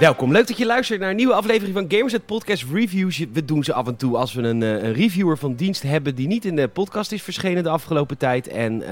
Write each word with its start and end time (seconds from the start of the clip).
Welkom, 0.00 0.32
leuk 0.32 0.46
dat 0.46 0.58
je 0.58 0.66
luistert 0.66 1.00
naar 1.00 1.10
een 1.10 1.16
nieuwe 1.16 1.34
aflevering 1.34 1.74
van 1.74 1.84
Gamersnet 1.88 2.26
Podcast 2.26 2.64
Reviews. 2.72 3.24
We 3.32 3.44
doen 3.44 3.64
ze 3.64 3.72
af 3.72 3.86
en 3.86 3.96
toe 3.96 4.16
als 4.16 4.32
we 4.32 4.42
een, 4.42 4.62
eh, 4.62 4.70
een 4.70 4.92
reviewer 4.92 5.38
van 5.38 5.54
dienst 5.54 5.82
hebben 5.82 6.14
die 6.14 6.26
niet 6.26 6.44
in 6.44 6.56
de 6.56 6.68
podcast 6.68 7.12
is 7.12 7.22
verschenen 7.22 7.62
de 7.62 7.68
afgelopen 7.68 8.18
tijd. 8.18 8.48
En 8.48 8.82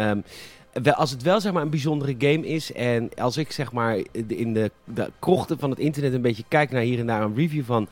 wel- 0.82 0.94
als 0.94 1.10
het 1.10 1.22
wel 1.22 1.40
zeg 1.40 1.52
maar 1.52 1.62
een 1.62 1.70
bijzondere 1.70 2.14
game 2.18 2.46
is 2.46 2.72
en 2.72 3.10
als 3.16 3.36
ik 3.36 3.52
zeg 3.52 3.72
maar 3.72 3.98
in 4.26 4.52
de, 4.54 4.70
de 4.84 5.10
krochten 5.18 5.58
van 5.58 5.70
het 5.70 5.78
internet 5.78 6.12
een 6.12 6.20
beetje 6.20 6.44
kijk 6.48 6.70
naar 6.70 6.82
hier 6.82 6.98
en 6.98 7.06
daar 7.06 7.22
een 7.22 7.36
review 7.36 7.64
van 7.64 7.88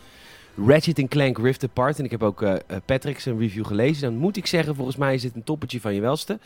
Ratchet 0.66 1.09
Clank 1.09 1.38
Rift 1.38 1.64
Apart 1.64 1.98
en 1.98 2.04
ik 2.04 2.10
heb 2.10 2.23
ook 2.23 2.42
eh, 2.42 2.52
eh, 2.54 2.59
Patrick 2.84 3.20
zijn 3.20 3.38
review 3.38 3.66
gelezen, 3.66 4.02
dan 4.02 4.18
moet 4.20 4.37
ik 4.37 4.46
zeggen 4.46 4.74
volgens 4.74 4.96
mij 4.96 5.14
is 5.14 5.23
dit 5.23 5.34
een 5.34 5.45
toppetje 5.45 5.80
van 5.80 5.95
je 5.95 6.01
welste. 6.01 6.38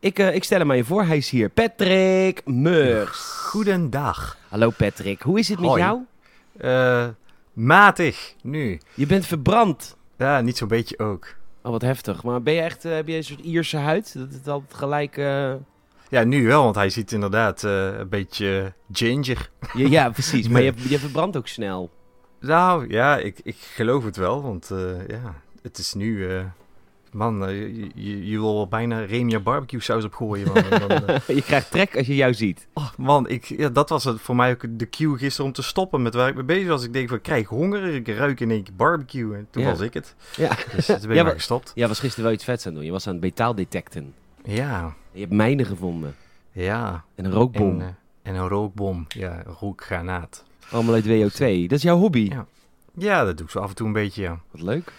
Ik, 0.00 0.18
ik 0.18 0.44
stel 0.44 0.58
hem 0.58 0.70
aan 0.70 0.76
je 0.76 0.84
voor, 0.84 1.04
hij 1.04 1.16
is 1.16 1.30
hier. 1.30 1.48
Patrick 1.48 2.42
Meurs. 2.44 3.18
Goedendag. 3.50 4.38
Hallo 4.48 4.70
Patrick, 4.70 5.22
hoe 5.22 5.38
is 5.38 5.48
het 5.48 5.60
met 5.60 5.74
jou? 5.74 6.00
Eh, 6.58 7.06
matig, 7.52 8.34
nu. 8.42 8.80
Je 8.94 9.06
bent 9.06 9.26
verbrand. 9.26 9.96
Ja, 10.18 10.40
niet 10.40 10.56
zo'n 10.56 10.68
beetje 10.68 10.98
ook. 10.98 11.34
Oh, 11.62 11.72
wat 11.72 11.82
heftig. 11.82 12.22
Maar 12.22 12.42
ben 12.42 12.54
je 12.54 12.60
echt, 12.60 12.84
eh, 12.84 12.92
heb 12.94 13.08
je 13.08 13.16
een 13.16 13.24
soort 13.24 13.40
Ierse 13.40 13.76
huid? 13.76 14.14
Dat 14.18 14.32
het 14.32 14.48
altijd 14.48 14.74
gelijk... 14.74 15.16
eh, 15.16 15.54
Ja, 16.08 16.24
nu 16.24 16.46
wel, 16.46 16.62
want 16.62 16.74
hij 16.74 16.90
ziet 16.90 17.12
inderdaad 17.12 17.62
een 17.62 18.08
beetje 18.08 18.72
ginger. 18.92 19.50
Ja, 19.74 19.88
ja, 19.88 20.10
precies. 20.18 20.48
Maar 20.48 20.62
je, 20.62 20.72
je 20.88 20.98
verbrandt 20.98 21.36
ook 21.36 21.48
snel. 21.48 21.90
Nou, 22.40 22.90
ja, 22.90 23.16
ik, 23.18 23.40
ik 23.42 23.56
geloof 23.56 24.04
het 24.04 24.16
wel, 24.16 24.42
want 24.42 24.70
ja, 25.08 25.34
het 25.62 25.78
is 25.78 25.94
nu... 25.94 26.28
man, 27.12 27.46
eh, 27.46 27.58
je, 27.76 27.88
je, 27.94 28.26
je 28.26 28.38
wil 28.38 28.54
wel 28.54 28.68
bijna 28.68 29.04
Remia 29.04 29.40
barbecue 29.40 29.80
saus 29.80 30.04
opgooien. 30.04 30.46
Man, 30.46 30.64
dan, 30.88 31.06
eh, 31.06 31.26
je 31.36 31.42
krijgt 31.42 31.70
trek 31.70 31.96
als 31.96 32.06
je 32.06 32.14
jou 32.14 32.34
ziet. 32.34 32.66
oh, 32.74 32.88
man, 32.96 33.28
ik, 33.28 33.44
ja, 33.44 33.68
dat 33.68 33.88
was 33.88 34.04
het 34.04 34.20
voor 34.20 34.36
mij 34.36 34.50
ook 34.50 34.64
de 34.78 34.88
cue 34.88 35.16
gisteren 35.18 35.46
om 35.46 35.52
te 35.52 35.62
stoppen 35.62 36.02
met 36.02 36.14
waar 36.14 36.28
ik 36.28 36.34
mee 36.34 36.44
bezig 36.44 36.68
was. 36.68 36.84
Ik 36.84 36.92
denk 36.92 37.08
van, 37.08 37.16
ik 37.16 37.22
krijg 37.22 37.48
honger, 37.48 37.94
ik 37.94 38.08
ruik 38.08 38.40
in 38.40 38.50
één 38.50 38.62
keer 38.62 38.74
barbecue. 38.76 39.34
En 39.36 39.46
toen 39.50 39.62
Ja. 39.62 39.70
was 39.70 39.80
ik 39.80 39.94
het. 39.94 40.14
Ja. 40.36 40.56
Dus 40.74 40.86
toen 40.86 40.96
ben 41.00 41.02
ik 41.02 41.02
Ja, 41.02 41.14
maar 41.14 41.24
maar- 41.24 41.32
gestopt. 41.34 41.72
Ja, 41.74 41.88
was 41.88 41.98
gisteren 41.98 42.24
wel 42.24 42.32
iets 42.34 42.44
vets 42.44 42.62
aan 42.66 42.70
het 42.70 42.76
doen. 42.80 42.86
Je 42.86 42.92
was 42.92 43.06
aan 43.06 43.12
het 43.12 43.22
metaal 43.22 43.54
detecten. 43.54 44.14
Ja, 44.44 44.94
Je 45.12 45.20
hebt 45.20 45.32
mijnen 45.32 45.66
gevonden. 45.66 46.14
ja. 46.52 47.04
En 47.14 47.24
een 47.24 47.32
rookbom. 47.32 47.80
En, 47.80 47.86
eh, 47.86 48.32
en 48.32 48.34
een 48.34 48.48
rookbom. 48.48 49.04
Ja, 49.08 49.42
een 49.46 49.52
rookgranaat. 49.60 50.44
Allemaal 50.70 50.94
uit 50.94 51.04
WO2. 51.06 51.66
Dat 51.68 51.78
is 51.78 51.82
jouw 51.82 51.96
hobby. 51.98 52.28
Ja. 52.32 52.46
Ja, 52.98 53.24
dat 53.24 53.36
doe 53.36 53.46
ik 53.46 53.52
zo 53.52 53.58
af 53.58 53.68
en 53.68 53.74
toe 53.74 53.86
een 53.86 53.92
beetje, 53.92 54.22
ja. 54.22 54.38
Wat 54.50 54.62
leuk. 54.62 54.92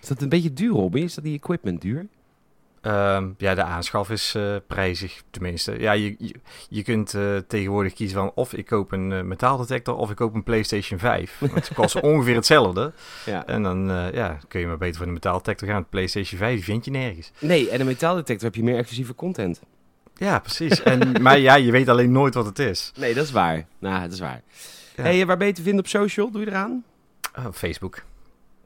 Is 0.00 0.08
dat 0.08 0.22
een 0.22 0.28
beetje 0.28 0.52
duur, 0.52 0.72
hobby? 0.72 1.00
Is 1.00 1.14
dat 1.14 1.24
die 1.24 1.36
equipment 1.36 1.80
duur? 1.80 2.06
Ehm, 2.80 3.28
ja, 3.38 3.54
de 3.54 3.62
aanschaf 3.62 4.10
is 4.10 4.34
eh, 4.34 4.56
prijzig, 4.66 5.22
tenminste. 5.30 5.78
Ja, 5.78 5.92
je, 5.92 6.14
je, 6.18 6.34
je 6.68 6.82
kunt 6.82 7.14
eh, 7.14 7.36
tegenwoordig 7.36 7.92
kiezen 7.92 8.18
van 8.18 8.32
of 8.34 8.52
ik 8.52 8.66
koop 8.66 8.92
een 8.92 9.12
eh, 9.12 9.22
metaaldetector 9.22 9.96
of 9.96 10.10
ik 10.10 10.16
koop 10.16 10.34
een 10.34 10.42
PlayStation 10.42 10.98
5. 10.98 11.38
Want 11.38 11.52
het 11.52 11.74
kost 11.74 12.00
ongeveer 12.10 12.34
hetzelfde. 12.34 12.92
Ja. 13.26 13.46
En 13.46 13.62
dan 13.62 13.86
ja, 14.12 14.38
kun 14.48 14.60
je 14.60 14.66
maar 14.66 14.78
beter 14.78 14.96
voor 14.96 15.06
de 15.06 15.12
metaaldetector 15.12 15.68
gaan. 15.68 15.82
De 15.82 15.88
PlayStation 15.90 16.38
5 16.38 16.54
die 16.54 16.64
vind 16.64 16.84
je 16.84 16.90
nergens. 16.90 17.30
Nee, 17.38 17.70
en 17.70 17.80
een 17.80 17.86
metaaldetector 17.86 18.46
heb 18.46 18.54
je 18.54 18.62
meer 18.62 18.76
exclusieve 18.76 19.14
content. 19.14 19.60
Ja, 20.14 20.38
precies. 20.38 20.82
En, 20.82 21.12
maar 21.22 21.38
ja, 21.38 21.54
je 21.54 21.70
weet 21.70 21.88
alleen 21.88 22.12
nooit 22.12 22.34
wat 22.34 22.46
het 22.46 22.58
is. 22.58 22.92
Nee, 22.96 23.14
dat 23.14 23.24
is 23.24 23.30
waar. 23.30 23.66
Nou, 23.78 24.00
dat 24.00 24.12
is 24.12 24.20
waar. 24.20 24.42
Ja. 24.96 25.02
Hey, 25.02 25.26
waar 25.26 25.36
ben 25.36 25.46
je 25.46 25.52
te 25.52 25.62
vinden 25.62 25.80
op 25.80 25.88
social? 25.88 26.30
Doe 26.30 26.40
je 26.40 26.46
eraan? 26.46 26.84
Oh, 27.38 27.46
Facebook. 27.52 28.02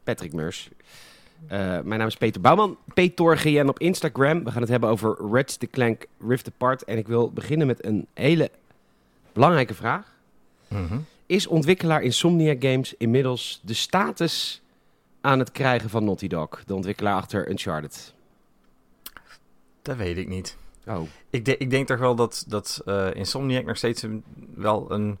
Patrick 0.03 0.33
Meurs. 0.33 0.69
Eh, 1.47 1.59
mijn 1.59 1.99
naam 1.99 2.07
is 2.07 2.15
Peter 2.17 2.41
Bouwman, 2.41 2.77
PetorGN 2.93 3.67
op 3.67 3.79
Instagram. 3.79 4.43
We 4.43 4.51
gaan 4.51 4.61
het 4.61 4.69
hebben 4.71 4.89
over 4.89 5.15
Ratchet 5.31 5.69
Clank 5.69 6.05
Rift 6.27 6.47
Apart. 6.47 6.83
En 6.83 6.97
ik 6.97 7.07
wil 7.07 7.31
beginnen 7.31 7.67
met 7.67 7.85
een 7.85 8.07
hele 8.13 8.51
belangrijke 9.33 9.73
vraag. 9.73 10.13
Mhm. 10.67 10.97
Is 11.25 11.47
ontwikkelaar 11.47 12.01
Insomnia 12.01 12.55
Games 12.59 12.93
inmiddels 12.97 13.61
de 13.63 13.73
status 13.73 14.61
aan 15.21 15.39
het 15.39 15.51
krijgen 15.51 15.89
van 15.89 16.03
Naughty 16.03 16.27
Dog? 16.27 16.63
De 16.65 16.75
ontwikkelaar 16.75 17.15
achter 17.15 17.49
Uncharted. 17.49 18.13
Dat 19.81 19.95
weet 19.97 20.17
ik 20.17 20.27
niet. 20.27 20.57
Oh, 20.87 21.01
Ik, 21.29 21.45
de- 21.45 21.57
ik 21.57 21.69
denk 21.69 21.87
toch 21.87 21.99
wel 21.99 22.15
dat, 22.15 22.45
dat 22.47 22.81
eh, 22.85 23.07
Insomniac 23.13 23.65
nog 23.65 23.77
steeds 23.77 24.01
een, 24.01 24.23
wel 24.55 24.91
een, 24.91 25.17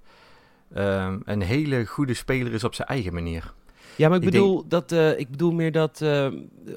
ehm, 0.73 1.19
een 1.25 1.41
hele 1.41 1.85
goede 1.85 2.13
speler 2.13 2.53
is 2.53 2.63
op 2.63 2.73
zijn 2.73 2.87
eigen 2.87 3.13
manier. 3.13 3.53
Ja, 3.95 4.07
maar 4.09 4.17
ik 4.17 4.23
Ik 4.23 4.31
bedoel, 4.31 4.65
dat, 4.67 4.91
eh, 4.91 5.19
ik 5.19 5.29
bedoel 5.29 5.51
meer 5.51 5.71
dat 5.71 6.01
eh, 6.01 6.27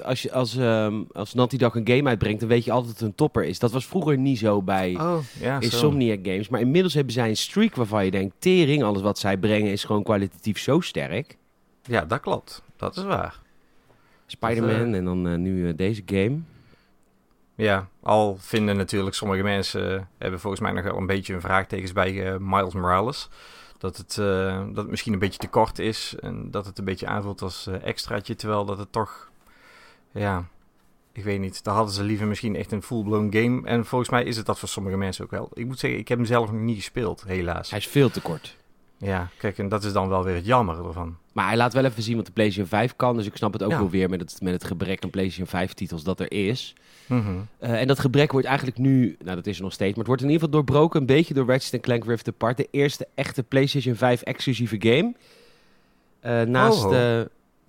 als, 0.03 0.21
je, 0.21 0.31
als, 0.31 0.57
ehm, 0.57 1.03
als 1.11 1.33
Naughty 1.33 1.57
Dog 1.57 1.75
een 1.75 1.87
game 1.87 2.09
uitbrengt, 2.09 2.39
dan 2.39 2.49
weet 2.49 2.65
je 2.65 2.71
altijd 2.71 2.91
dat 2.91 2.99
het 2.99 3.09
een 3.09 3.15
topper 3.15 3.43
is. 3.43 3.59
Dat 3.59 3.71
was 3.71 3.85
vroeger 3.85 4.17
niet 4.17 4.37
zo 4.37 4.61
bij 4.61 4.95
Oh, 4.99 5.17
ja, 5.39 5.61
zo. 5.61 5.65
Insomniac 5.65 6.19
Games. 6.23 6.49
Maar 6.49 6.59
inmiddels 6.59 6.93
hebben 6.93 7.13
zij 7.13 7.29
een 7.29 7.37
streak 7.37 7.75
waarvan 7.75 8.05
je 8.05 8.11
denkt, 8.11 8.35
tering, 8.39 8.83
alles 8.83 9.01
wat 9.01 9.19
zij 9.19 9.37
brengen 9.37 9.71
is 9.71 9.83
gewoon 9.83 10.03
kwalitatief 10.03 10.59
zo 10.59 10.79
sterk. 10.79 11.37
Ja, 11.83 12.05
dat 12.05 12.19
klopt. 12.19 12.61
Dat 12.75 12.97
is 12.97 13.03
waar. 13.03 13.39
Spider-Man 14.25 14.91
eh, 14.93 14.97
en 14.97 15.05
dan 15.05 15.41
nu 15.41 15.75
deze 15.75 16.01
game. 16.05 16.37
Ja, 17.55 17.87
al 18.03 18.37
vinden 18.39 18.77
natuurlijk 18.77 19.15
sommige 19.15 19.43
mensen, 19.43 20.09
hebben 20.17 20.39
volgens 20.39 20.61
mij 20.61 20.71
nog 20.71 20.83
wel 20.83 20.97
een 20.97 21.05
beetje 21.05 21.33
een 21.33 21.41
vraagtekens 21.41 21.93
bij 21.93 22.37
Miles 22.39 22.73
Morales. 22.73 23.29
Dat 23.79 23.97
het, 23.97 24.17
eh, 24.17 24.63
dat 24.73 24.87
misschien 24.87 25.13
een 25.13 25.19
beetje 25.19 25.39
te 25.39 25.47
kort 25.47 25.79
is 25.79 26.15
en 26.19 26.51
dat 26.51 26.65
het 26.65 26.77
een 26.77 26.85
beetje 26.85 27.07
aanvoelt 27.07 27.41
als 27.41 27.67
eh, 27.67 27.83
extraatje. 27.83 28.35
Terwijl 28.35 28.65
dat 28.65 28.77
het 28.77 28.91
toch, 28.91 29.31
ja, 30.11 30.45
ik 31.11 31.23
weet 31.23 31.39
niet. 31.39 31.63
Daar 31.63 31.75
hadden 31.75 31.93
ze 31.93 32.03
liever 32.03 32.27
misschien 32.27 32.55
echt 32.55 32.71
een 32.71 32.83
full-blown 32.83 33.29
game. 33.31 33.67
En 33.67 33.85
volgens 33.85 34.09
mij 34.09 34.23
is 34.23 34.37
het 34.37 34.45
dat 34.45 34.59
voor 34.59 34.69
sommige 34.69 34.97
mensen 34.97 35.23
ook 35.23 35.31
wel. 35.31 35.49
Ik 35.53 35.65
moet 35.65 35.79
zeggen, 35.79 35.99
ik 35.99 36.07
heb 36.07 36.17
hem 36.17 36.27
zelf 36.27 36.51
nog 36.51 36.61
niet 36.61 36.75
gespeeld, 36.75 37.23
helaas. 37.23 37.69
Hij 37.69 37.79
is 37.79 37.87
veel 37.87 38.09
te 38.09 38.21
kort. 38.21 38.57
Ja, 39.01 39.29
kijk, 39.37 39.57
en 39.57 39.69
dat 39.69 39.83
is 39.83 39.93
dan 39.93 40.09
wel 40.09 40.23
weer 40.23 40.35
het 40.35 40.45
jammer 40.45 40.85
ervan. 40.87 41.17
Maar 41.33 41.47
hij 41.47 41.57
laat 41.57 41.73
wel 41.73 41.85
even 41.85 42.03
zien 42.03 42.15
wat 42.15 42.25
de 42.25 42.31
PlayStation 42.31 42.67
5 42.67 42.95
kan. 42.95 43.15
Dus 43.17 43.25
ik 43.25 43.35
snap 43.35 43.53
het 43.53 43.63
ook 43.63 43.71
Ja. 43.71 43.77
wel 43.79 43.89
weer 43.89 44.09
met 44.09 44.19
het, 44.19 44.41
met 44.41 44.53
het 44.53 44.63
gebrek 44.63 45.03
aan 45.03 45.09
PlayStation 45.09 45.47
5 45.47 45.73
titels 45.73 46.03
dat 46.03 46.19
er 46.19 46.31
is. 46.31 46.75
Mhm. 47.05 47.31
Eh, 47.59 47.81
en 47.81 47.87
dat 47.87 47.99
gebrek 47.99 48.31
wordt 48.31 48.47
eigenlijk 48.47 48.77
nu, 48.77 49.15
nou 49.23 49.35
dat 49.35 49.47
is 49.47 49.57
er 49.57 49.63
nog 49.63 49.73
steeds, 49.73 49.89
maar 49.89 49.97
het 49.99 50.07
wordt 50.07 50.21
in 50.21 50.29
ieder 50.29 50.43
geval 50.45 50.61
doorbroken 50.63 50.99
een 50.99 51.05
beetje 51.05 51.33
door 51.33 51.47
Ratchet 51.47 51.81
Clank 51.81 52.05
Rift 52.05 52.27
Apart. 52.27 52.57
De 52.57 52.67
eerste 52.71 53.07
echte 53.15 53.43
PlayStation 53.43 53.95
5 53.95 54.21
exclusieve 54.21 54.75
game. 54.79 55.13
Eh, 56.19 56.41
naast, 56.41 56.83
Oh, 56.85 56.91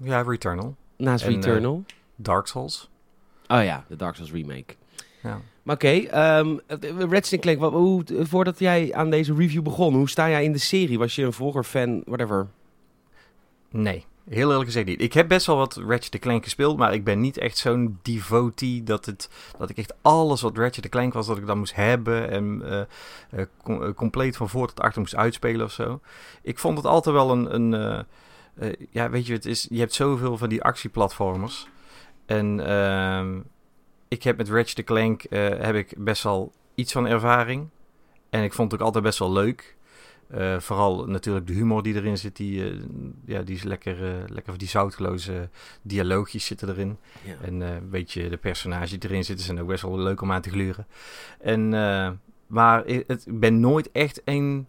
Ja, 0.02 0.22
Returnal. 0.22 0.74
naast 0.96 1.24
En, 1.24 1.28
eh, 1.30 1.34
Returnal. 1.34 1.84
Dark 2.16 2.46
Souls. 2.46 2.88
oh 3.48 3.62
ja, 3.64 3.84
de 3.88 3.96
Dark 3.96 4.14
Souls 4.14 4.32
remake. 4.32 4.74
Ja. 5.22 5.40
Maar 5.62 5.74
oké, 5.74 5.88
ehm 5.88 6.56
Ratchet 7.10 7.40
Clank, 7.40 7.58
wat, 7.58 7.72
hoe, 7.72 8.04
voordat 8.20 8.58
jij 8.58 8.94
aan 8.94 9.10
deze 9.10 9.34
review 9.34 9.62
begon, 9.62 9.94
hoe 9.94 10.08
sta 10.08 10.28
jij 10.28 10.44
in 10.44 10.52
de 10.52 10.58
serie? 10.58 10.98
Was 10.98 11.14
je 11.14 11.24
een 11.24 11.32
vroeger 11.32 11.64
fan, 11.64 12.02
whatever? 12.04 12.46
Nee, 13.70 14.04
heel 14.28 14.48
eerlijk 14.48 14.64
gezegd 14.66 14.86
niet. 14.86 15.00
Ik 15.00 15.12
heb 15.12 15.28
best 15.28 15.46
wel 15.46 15.56
wat 15.56 15.76
Ratchet 15.76 16.18
Clank 16.18 16.44
gespeeld, 16.44 16.76
maar 16.76 16.94
ik 16.94 17.04
ben 17.04 17.20
niet 17.20 17.38
echt 17.38 17.58
zo'n 17.58 17.98
devotee 18.02 18.82
dat, 18.82 19.06
het, 19.06 19.30
dat 19.58 19.70
ik 19.70 19.78
echt 19.78 19.94
alles 20.02 20.40
wat 20.40 20.56
Ratchet 20.56 20.88
Clank 20.88 21.12
was, 21.12 21.26
dat 21.26 21.38
ik 21.38 21.46
dan 21.46 21.58
moest 21.58 21.74
hebben 21.74 22.30
en 22.30 22.62
eh, 22.64 22.80
eh, 23.40 23.46
com- 23.62 23.82
eh, 23.82 23.94
compleet 23.94 24.36
van 24.36 24.48
voor 24.48 24.66
tot 24.66 24.80
achter 24.80 25.00
moest 25.00 25.16
uitspelen 25.16 25.66
of 25.66 25.72
zo. 25.72 26.00
Ik 26.42 26.58
vond 26.58 26.76
het 26.76 26.86
altijd 26.86 27.14
wel 27.14 27.30
een, 27.30 27.54
een 27.54 28.06
ja 28.90 29.10
weet 29.10 29.26
je, 29.26 29.32
het 29.32 29.46
is, 29.46 29.66
je 29.70 29.78
hebt 29.78 29.94
zoveel 29.94 30.36
van 30.36 30.48
die 30.48 30.62
actieplatformers 30.62 31.68
en 32.26 32.66
ehm, 32.66 33.38
ik 34.10 34.22
heb 34.22 34.36
met 34.36 34.48
Ratchet 34.48 34.84
Clank 34.84 35.24
eh, 35.24 35.48
heb 35.48 35.74
ik 35.74 35.94
best 35.98 36.22
wel 36.22 36.52
iets 36.74 36.92
van 36.92 37.06
ervaring 37.06 37.68
en 38.30 38.42
ik 38.42 38.52
vond 38.52 38.72
het 38.72 38.80
ook 38.80 38.86
altijd 38.86 39.04
best 39.04 39.18
wel 39.18 39.32
leuk. 39.32 39.76
Eh, 40.30 40.60
vooral 40.60 41.06
natuurlijk 41.06 41.46
de 41.46 41.52
humor 41.52 41.82
die 41.82 41.94
erin 41.94 42.18
zit, 42.18 42.36
die, 42.36 42.70
eh, 42.70 42.76
ja, 43.24 43.42
die 43.42 43.54
is 43.54 43.62
lekker, 43.62 44.04
eh, 44.04 44.22
lekker 44.26 44.58
die 44.58 44.68
zoutgeloze 44.68 45.48
dialoogjes 45.82 46.44
zitten 46.44 46.68
erin. 46.68 46.96
Ja. 47.24 47.34
En 47.42 47.60
een 47.60 47.90
beetje 47.90 48.28
de 48.28 48.36
personages 48.36 48.90
die 48.90 49.10
erin 49.10 49.24
zitten 49.24 49.44
zijn 49.44 49.60
ook 49.60 49.66
best 49.66 49.82
wel 49.82 49.98
leuk 49.98 50.20
om 50.20 50.32
aan 50.32 50.40
te 50.40 50.50
gluren. 50.50 50.86
En, 51.40 51.68
maar 52.46 52.86
ik, 52.86 53.04
het, 53.06 53.26
ik 53.26 53.40
ben 53.40 53.60
nooit 53.60 53.90
echt 53.92 54.22
een, 54.24 54.66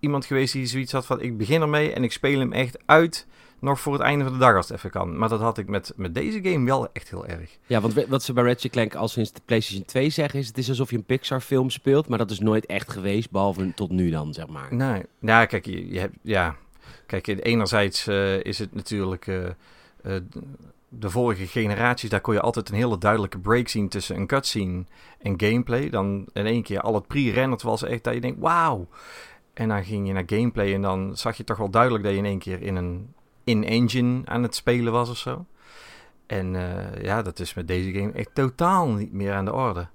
iemand 0.00 0.24
geweest 0.24 0.52
die 0.52 0.66
zoiets 0.66 0.92
had 0.92 1.06
van 1.06 1.20
ik 1.20 1.36
begin 1.36 1.60
ermee 1.60 1.92
en 1.92 2.04
ik 2.04 2.12
speel 2.12 2.38
hem 2.38 2.52
echt 2.52 2.78
uit 2.86 3.26
nog 3.62 3.80
voor 3.80 3.92
het 3.92 4.02
einde 4.02 4.24
van 4.24 4.32
de 4.32 4.38
dag 4.38 4.56
als 4.56 4.68
het 4.68 4.76
even 4.76 4.90
kan. 4.90 5.18
Maar 5.18 5.28
dat 5.28 5.40
had 5.40 5.58
ik 5.58 5.68
met, 5.68 5.92
met 5.96 6.14
deze 6.14 6.40
game 6.42 6.64
wel 6.66 6.88
echt 6.92 7.10
heel 7.10 7.26
erg. 7.26 7.58
Ja, 7.66 7.80
want 7.80 7.94
we- 7.94 8.06
wat 8.08 8.22
ze 8.22 8.32
bij 8.32 8.44
Ratchet 8.44 8.70
Clank 8.72 8.94
al 8.94 9.08
sinds 9.08 9.32
de 9.32 9.40
PlayStation 9.44 9.84
2 9.86 10.10
zeggen 10.10 10.38
is... 10.38 10.46
het 10.46 10.58
is 10.58 10.68
alsof 10.68 10.90
je 10.90 10.96
een 10.96 11.04
Pixar-film 11.04 11.70
speelt, 11.70 12.08
maar 12.08 12.18
dat 12.18 12.30
is 12.30 12.38
nooit 12.40 12.66
echt 12.66 12.90
geweest... 12.90 13.30
behalve 13.30 13.72
tot 13.74 13.90
nu 13.90 14.10
dan, 14.10 14.32
zeg 14.34 14.46
maar. 14.46 14.74
Nee, 14.74 15.02
nou, 15.18 15.46
kijk, 15.46 15.66
je, 15.66 15.92
je 15.92 15.98
hebt, 15.98 16.16
ja, 16.22 16.56
kijk, 17.06 17.26
enerzijds 17.26 18.06
eh, 18.06 18.44
is 18.44 18.58
het 18.58 18.74
natuurlijk 18.74 19.26
eh, 19.26 19.46
eh, 19.46 20.22
de 20.88 21.10
vorige 21.10 21.46
generaties, 21.46 22.10
daar 22.10 22.20
kon 22.20 22.34
je 22.34 22.40
altijd 22.40 22.68
een 22.68 22.74
hele 22.74 22.98
duidelijke 22.98 23.38
break 23.38 23.68
zien 23.68 23.88
tussen 23.88 24.16
een 24.16 24.26
cutscene 24.26 24.84
en 25.18 25.40
gameplay. 25.40 25.90
Dan 25.90 26.26
in 26.32 26.46
één 26.46 26.62
keer 26.62 26.80
al 26.80 26.94
het 26.94 27.06
pre-rendered 27.06 27.62
was 27.62 27.82
echt 27.82 28.04
dat 28.04 28.14
je 28.14 28.20
denkt, 28.20 28.40
wauw. 28.40 28.86
En 29.54 29.68
dan 29.68 29.84
ging 29.84 30.06
je 30.06 30.12
naar 30.12 30.22
gameplay 30.26 30.74
en 30.74 30.82
dan 30.82 31.16
zag 31.16 31.36
je 31.36 31.44
toch 31.44 31.56
wel 31.56 31.70
duidelijk 31.70 32.04
dat 32.04 32.12
je 32.12 32.18
in 32.18 32.24
één 32.24 32.38
keer 32.38 32.62
in 32.62 32.76
een 32.76 33.14
in-engine 33.44 34.20
aan 34.24 34.42
het 34.42 34.54
spelen 34.54 34.92
was 34.92 35.10
of 35.10 35.16
zo. 35.16 35.44
En 36.26 36.56
eh, 36.56 37.02
ja, 37.02 37.22
dat 37.22 37.38
is 37.38 37.54
met 37.54 37.66
deze 37.68 37.92
game 37.92 38.12
echt 38.12 38.34
totaal 38.34 38.88
niet 38.88 39.12
meer 39.12 39.32
aan 39.32 39.44
de 39.44 39.52
orde. 39.52 39.86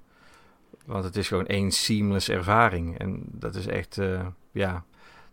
Want 0.85 1.03
het 1.03 1.15
is 1.15 1.27
gewoon 1.27 1.45
één 1.45 1.71
seamless 1.71 2.29
ervaring. 2.29 2.97
En 2.97 3.23
dat 3.25 3.55
is 3.55 3.67
echt, 3.67 3.97
eh, 3.97 4.25
ja, 4.51 4.83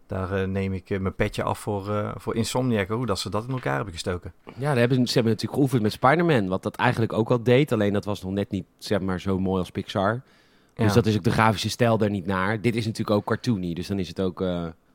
Daar 0.07 0.33
eh, 0.33 0.49
neem 0.49 0.73
ik 0.73 1.01
mijn 1.01 1.15
petje 1.15 1.43
af 1.43 1.59
voor, 1.59 2.13
voor 2.17 2.35
Insomniac, 2.35 2.89
hoe 2.89 3.07
dat 3.07 3.19
ze 3.19 3.31
dat 3.31 3.45
in 3.45 3.51
elkaar 3.51 3.75
hebben 3.75 3.93
gestoken. 3.93 4.33
Ja, 4.45 4.53
daar 4.55 4.77
hebben, 4.77 5.07
ze 5.07 5.13
hebben 5.13 5.33
natuurlijk 5.33 5.53
geoefend 5.59 5.83
met 5.83 5.93
Spider-Man, 5.93 6.49
wat 6.49 6.63
dat 6.63 6.77
eigenlijk 6.77 7.13
ook 7.13 7.31
al 7.31 7.43
deed. 7.43 7.73
Alleen 7.73 7.93
dat 7.93 8.05
was 8.05 8.23
nog 8.23 8.33
net 8.33 8.51
niet 8.51 8.65
zeg 8.79 9.01
maar, 9.01 9.21
zo 9.21 9.39
mooi 9.39 9.59
als 9.59 9.71
Pixar. 9.71 10.23
Dus 10.75 10.87
Ja. 10.87 10.95
dat 10.95 11.07
is 11.07 11.17
ook 11.17 11.23
de 11.23 11.31
grafische 11.31 11.69
stijl 11.69 11.99
daar 11.99 12.11
niet 12.11 12.27
naar. 12.27 12.61
Dit 12.61 12.77
is 12.77 12.85
natuurlijk 12.85 13.17
ook 13.17 13.25
cartoony, 13.25 13.75
dus 13.75 13.87
dan 13.87 13.99
is 13.99 14.09
het 14.09 14.21
ook 14.21 14.45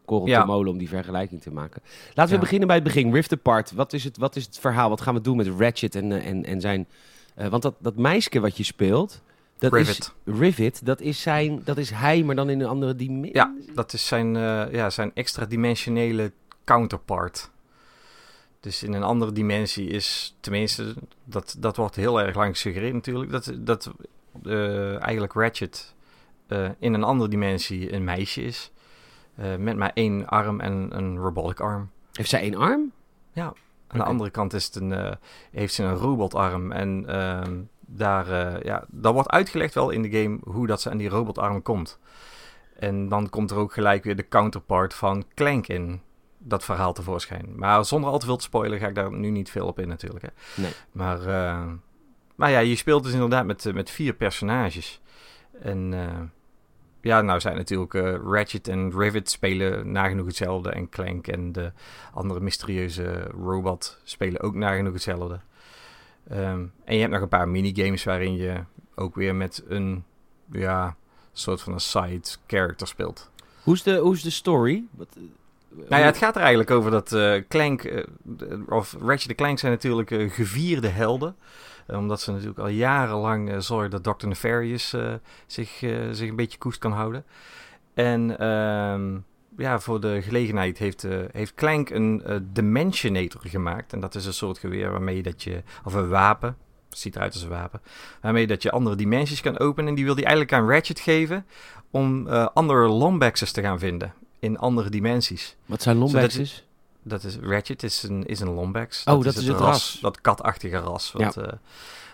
korrel 0.09 0.27
Ja. 0.27 0.41
te 0.41 0.47
molen 0.47 0.71
om 0.71 0.77
die 0.77 0.89
vergelijking 0.89 1.41
te 1.41 1.51
maken. 1.51 1.81
Laten 2.07 2.25
we 2.31 2.33
Ja. 2.35 2.39
beginnen 2.39 2.67
bij 2.67 2.75
het 2.75 2.85
begin. 2.85 3.13
Rift 3.13 3.33
Apart, 3.33 3.71
wat 3.71 3.93
is 3.93 4.03
het, 4.03 4.17
wat 4.17 4.35
is 4.35 4.45
het 4.45 4.59
verhaal? 4.59 4.89
Wat 4.89 5.01
gaan 5.01 5.13
we 5.13 5.21
doen 5.21 5.37
met 5.37 5.47
Ratchet 5.57 5.95
en, 5.95 6.11
eh, 6.11 6.27
en, 6.27 6.45
en 6.45 6.61
zijn... 6.61 6.87
eh, 7.35 7.47
want 7.47 7.63
dat, 7.63 7.75
dat 7.79 7.95
meisje 7.95 8.39
wat 8.39 8.57
je 8.57 8.63
speelt, 8.63 9.21
dat 9.57 9.73
Rivet. 9.73 9.97
is 9.97 10.33
Rivet, 10.39 10.85
dat 10.85 11.01
is, 11.01 11.21
zijn, 11.21 11.61
dat 11.63 11.77
is 11.77 11.89
hij, 11.89 12.23
maar 12.23 12.35
dan 12.35 12.49
in 12.49 12.59
een 12.61 12.67
andere 12.67 12.95
dimensie. 12.95 13.35
Ja, 13.35 13.53
dat 13.73 13.93
is 13.93 14.07
zijn, 14.07 14.35
eh, 14.35 14.71
ja, 14.71 14.89
zijn 14.89 15.11
extra-dimensionele 15.13 16.31
counterpart. 16.63 17.49
Dus 18.59 18.83
in 18.83 18.93
een 18.93 19.03
andere 19.03 19.31
dimensie 19.31 19.87
is, 19.87 20.35
tenminste, 20.39 20.93
dat, 21.23 21.55
dat 21.59 21.75
wordt 21.77 21.95
heel 21.95 22.21
erg 22.21 22.35
lang 22.35 22.51
gesuggereerd 22.51 22.93
natuurlijk, 22.93 23.31
dat, 23.31 23.51
dat 23.57 23.91
eigenlijk 24.99 25.33
Ratchet 25.33 25.93
eh, 26.47 26.69
in 26.79 26.93
een 26.93 27.03
andere 27.03 27.29
dimensie 27.29 27.93
een 27.93 28.03
meisje 28.03 28.41
is. 28.41 28.71
Eh, 29.39 29.55
met 29.55 29.77
maar 29.77 29.91
één 29.93 30.27
arm 30.27 30.59
en 30.59 30.89
een 30.91 31.17
robotic 31.17 31.59
arm. 31.59 31.89
Heeft 32.11 32.29
zij 32.29 32.41
één 32.41 32.55
arm? 32.55 32.91
Aan 33.87 33.99
de 33.99 34.03
andere 34.05 34.29
kant 34.29 34.53
is 34.53 34.65
het 34.65 34.75
een, 34.75 34.93
eh, 34.93 35.11
heeft 35.51 35.73
ze 35.73 35.83
een 35.83 35.95
robotarm. 35.95 36.71
En 36.71 37.03
ehm, 37.07 37.61
daar, 37.79 38.31
eh, 38.31 38.63
ja, 38.63 38.85
dat 38.87 39.13
wordt 39.13 39.29
uitgelegd 39.29 39.73
wel 39.73 39.89
in 39.89 40.01
de 40.01 40.09
game 40.09 40.37
hoe 40.43 40.67
dat 40.67 40.81
ze 40.81 40.89
aan 40.89 40.97
die 40.97 41.09
robotarm 41.09 41.61
komt. 41.61 41.99
En 42.75 43.09
dan 43.09 43.29
komt 43.29 43.51
er 43.51 43.57
ook 43.57 43.73
gelijk 43.73 44.03
weer 44.03 44.15
de 44.15 44.27
counterpart 44.27 44.93
van 44.93 45.25
Clank 45.35 45.67
in 45.67 46.01
dat 46.37 46.63
verhaal 46.63 46.93
tevoorschijn. 46.93 47.53
Maar 47.55 47.85
zonder 47.85 48.09
al 48.09 48.19
te 48.19 48.25
veel 48.25 48.37
te 48.37 48.43
spoilen 48.43 48.79
ga 48.79 48.87
ik 48.87 48.95
daar 48.95 49.11
nu 49.11 49.29
niet 49.29 49.49
veel 49.49 49.67
op 49.67 49.79
in 49.79 49.87
natuurlijk. 49.87 50.25
Hè. 50.25 50.61
Nee. 50.61 50.71
Maar, 50.91 51.19
maar 52.35 52.51
ja, 52.51 52.59
je 52.59 52.75
speelt 52.75 53.03
dus 53.03 53.13
inderdaad 53.13 53.45
met, 53.45 53.73
met 53.73 53.89
vier 53.89 54.13
personages. 54.13 55.01
En 55.61 55.93
ja, 57.01 57.21
nou 57.21 57.39
zijn 57.39 57.55
natuurlijk 57.55 57.93
eh, 57.93 58.15
Ratchet 58.23 58.67
en 58.67 58.91
Rivet 58.97 59.29
spelen 59.29 59.91
nagenoeg 59.91 60.25
hetzelfde. 60.25 60.69
En 60.69 60.89
Clank 60.89 61.27
en 61.27 61.51
de 61.51 61.71
andere 62.13 62.39
mysterieuze 62.39 63.23
robot 63.43 63.99
spelen 64.03 64.41
ook 64.41 64.55
nagenoeg 64.55 64.93
hetzelfde. 64.93 65.39
Ehm, 66.29 66.63
en 66.83 66.95
je 66.95 66.99
hebt 66.99 67.13
nog 67.13 67.21
een 67.21 67.27
paar 67.27 67.49
minigames 67.49 68.03
waarin 68.03 68.35
je 68.35 68.63
ook 68.95 69.15
weer 69.15 69.35
met 69.35 69.63
een 69.67 70.03
ja, 70.51 70.95
soort 71.31 71.61
van 71.61 71.73
een 71.73 71.79
side 71.79 72.27
character 72.47 72.87
speelt. 72.87 73.29
Hoe 73.63 73.73
is 73.73 73.83
de, 73.83 73.95
hoe 73.97 74.13
is 74.13 74.21
de 74.21 74.29
story? 74.29 74.83
Wat, 74.91 75.07
eh, 75.15 75.21
Nou 75.89 76.01
ja, 76.01 76.07
het 76.07 76.17
gaat 76.17 76.35
er 76.35 76.41
eigenlijk 76.41 76.71
over 76.71 76.91
dat 76.91 77.13
eh, 77.13 77.35
Clank, 77.47 78.05
of 78.67 78.95
Ratchet 79.01 79.29
en 79.29 79.35
Clank 79.35 79.59
zijn 79.59 79.71
natuurlijk 79.71 80.09
gevierde 80.33 80.87
helden. 80.87 81.35
Eh, 81.89 81.97
omdat 81.97 82.21
ze 82.21 82.31
natuurlijk 82.31 82.59
al 82.59 82.67
jarenlang 82.67 83.49
eh, 83.49 83.59
zorgen 83.59 83.89
dat 83.89 84.03
Dr. 84.03 84.27
Nefarious 84.27 84.93
eh, 84.93 85.13
zich, 85.47 85.69
zich 86.11 86.29
een 86.29 86.35
beetje 86.35 86.57
koest 86.57 86.79
kan 86.79 86.91
houden. 86.91 87.25
En 87.93 88.39
ehm, 88.39 89.17
ja, 89.57 89.79
voor 89.79 90.01
de 90.01 90.21
gelegenheid 90.21 90.77
heeft, 90.77 91.03
eh, 91.03 91.17
heeft 91.31 91.53
Clank 91.53 91.89
een 91.89 92.23
Dimensionator 92.53 93.41
gemaakt. 93.43 93.93
En 93.93 93.99
dat 93.99 94.15
is 94.15 94.25
een 94.25 94.33
soort 94.33 94.57
geweer 94.57 94.91
waarmee 94.91 95.23
dat 95.23 95.43
je, 95.43 95.63
of 95.83 95.93
een 95.93 96.09
wapen, 96.09 96.57
ziet 96.89 97.15
eruit 97.15 97.33
als 97.33 97.43
een 97.43 97.49
wapen, 97.49 97.81
waarmee 98.21 98.47
dat 98.47 98.63
je 98.63 98.71
andere 98.71 98.95
dimensies 98.95 99.41
kan 99.41 99.59
openen. 99.59 99.89
En 99.89 99.95
die 99.95 100.05
wil 100.05 100.15
hij 100.15 100.23
eigenlijk 100.23 100.53
aan 100.53 100.69
Ratchet 100.69 100.99
geven 100.99 101.45
om 101.91 102.27
andere 102.27 102.87
Lombaxes 102.87 103.51
te 103.51 103.61
gaan 103.61 103.79
vinden 103.79 104.13
in 104.39 104.57
andere 104.57 104.89
dimensies. 104.89 105.55
Wat 105.65 105.81
zijn 105.81 105.97
Lombaxes? 105.97 106.68
Dat 107.03 107.23
is 107.23 107.37
Ratchet 107.41 107.83
is 107.83 108.03
een, 108.03 108.25
is 108.25 108.39
een 108.39 108.53
Lombax. 108.53 109.03
Oh, 109.03 109.13
dat 109.23 109.35
is 109.35 109.47
het 109.47 109.57
ras. 109.65 109.97
Dat 110.01 110.21
katachtige 110.21 110.77
ras 110.77 111.11
wat, 111.11 111.21
eh, 111.37 111.53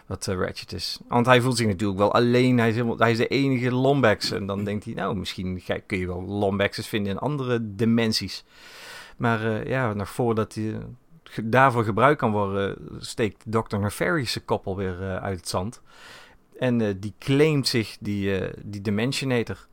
wat 0.06 0.28
eh, 0.28 0.36
Ratchet 0.36 0.74
is. 0.74 1.00
Want 1.08 1.26
hij 1.26 1.42
voelt 1.42 1.58
zich 1.58 1.68
natuurlijk 1.68 2.00
wel 2.00 2.14
alleen. 2.14 2.58
Hij 2.58 2.70
is, 2.70 2.76
helemaal, 2.76 2.98
hij 2.98 3.12
is 3.12 3.18
de 3.18 3.28
enige 3.28 3.72
Lombax. 3.72 4.32
En 4.32 4.46
dan 4.46 4.64
denkt 4.64 4.86
hij, 4.86 4.94
nou, 4.94 5.16
misschien 5.16 5.60
ga- 5.60 5.80
kun 5.86 5.98
je 5.98 6.08
wel 6.08 6.24
Lombaxes 6.26 6.88
vinden 6.88 7.12
in 7.12 7.18
andere 7.20 7.76
dimensies. 7.76 8.44
Maar 9.18 9.46
eh, 9.46 9.68
ja, 9.68 9.94
nog 9.94 10.10
voordat 10.10 10.54
hij 10.54 10.78
daarvoor 11.44 11.84
gebruikt 11.84 12.20
kan 12.20 12.32
worden, 12.32 12.76
steekt 13.00 13.44
Dr. 13.48 13.78
Nefarious' 13.78 14.40
kop 14.46 14.68
alweer 14.68 15.02
eh 15.02 15.16
uit 15.16 15.38
het 15.40 15.50
zand. 15.50 15.82
En 16.60 17.00
die 17.00 17.14
claimt 17.20 17.68
zich 17.68 17.98
die, 18.00 18.42
die 18.64 18.82
Dimensionator. 18.82 19.68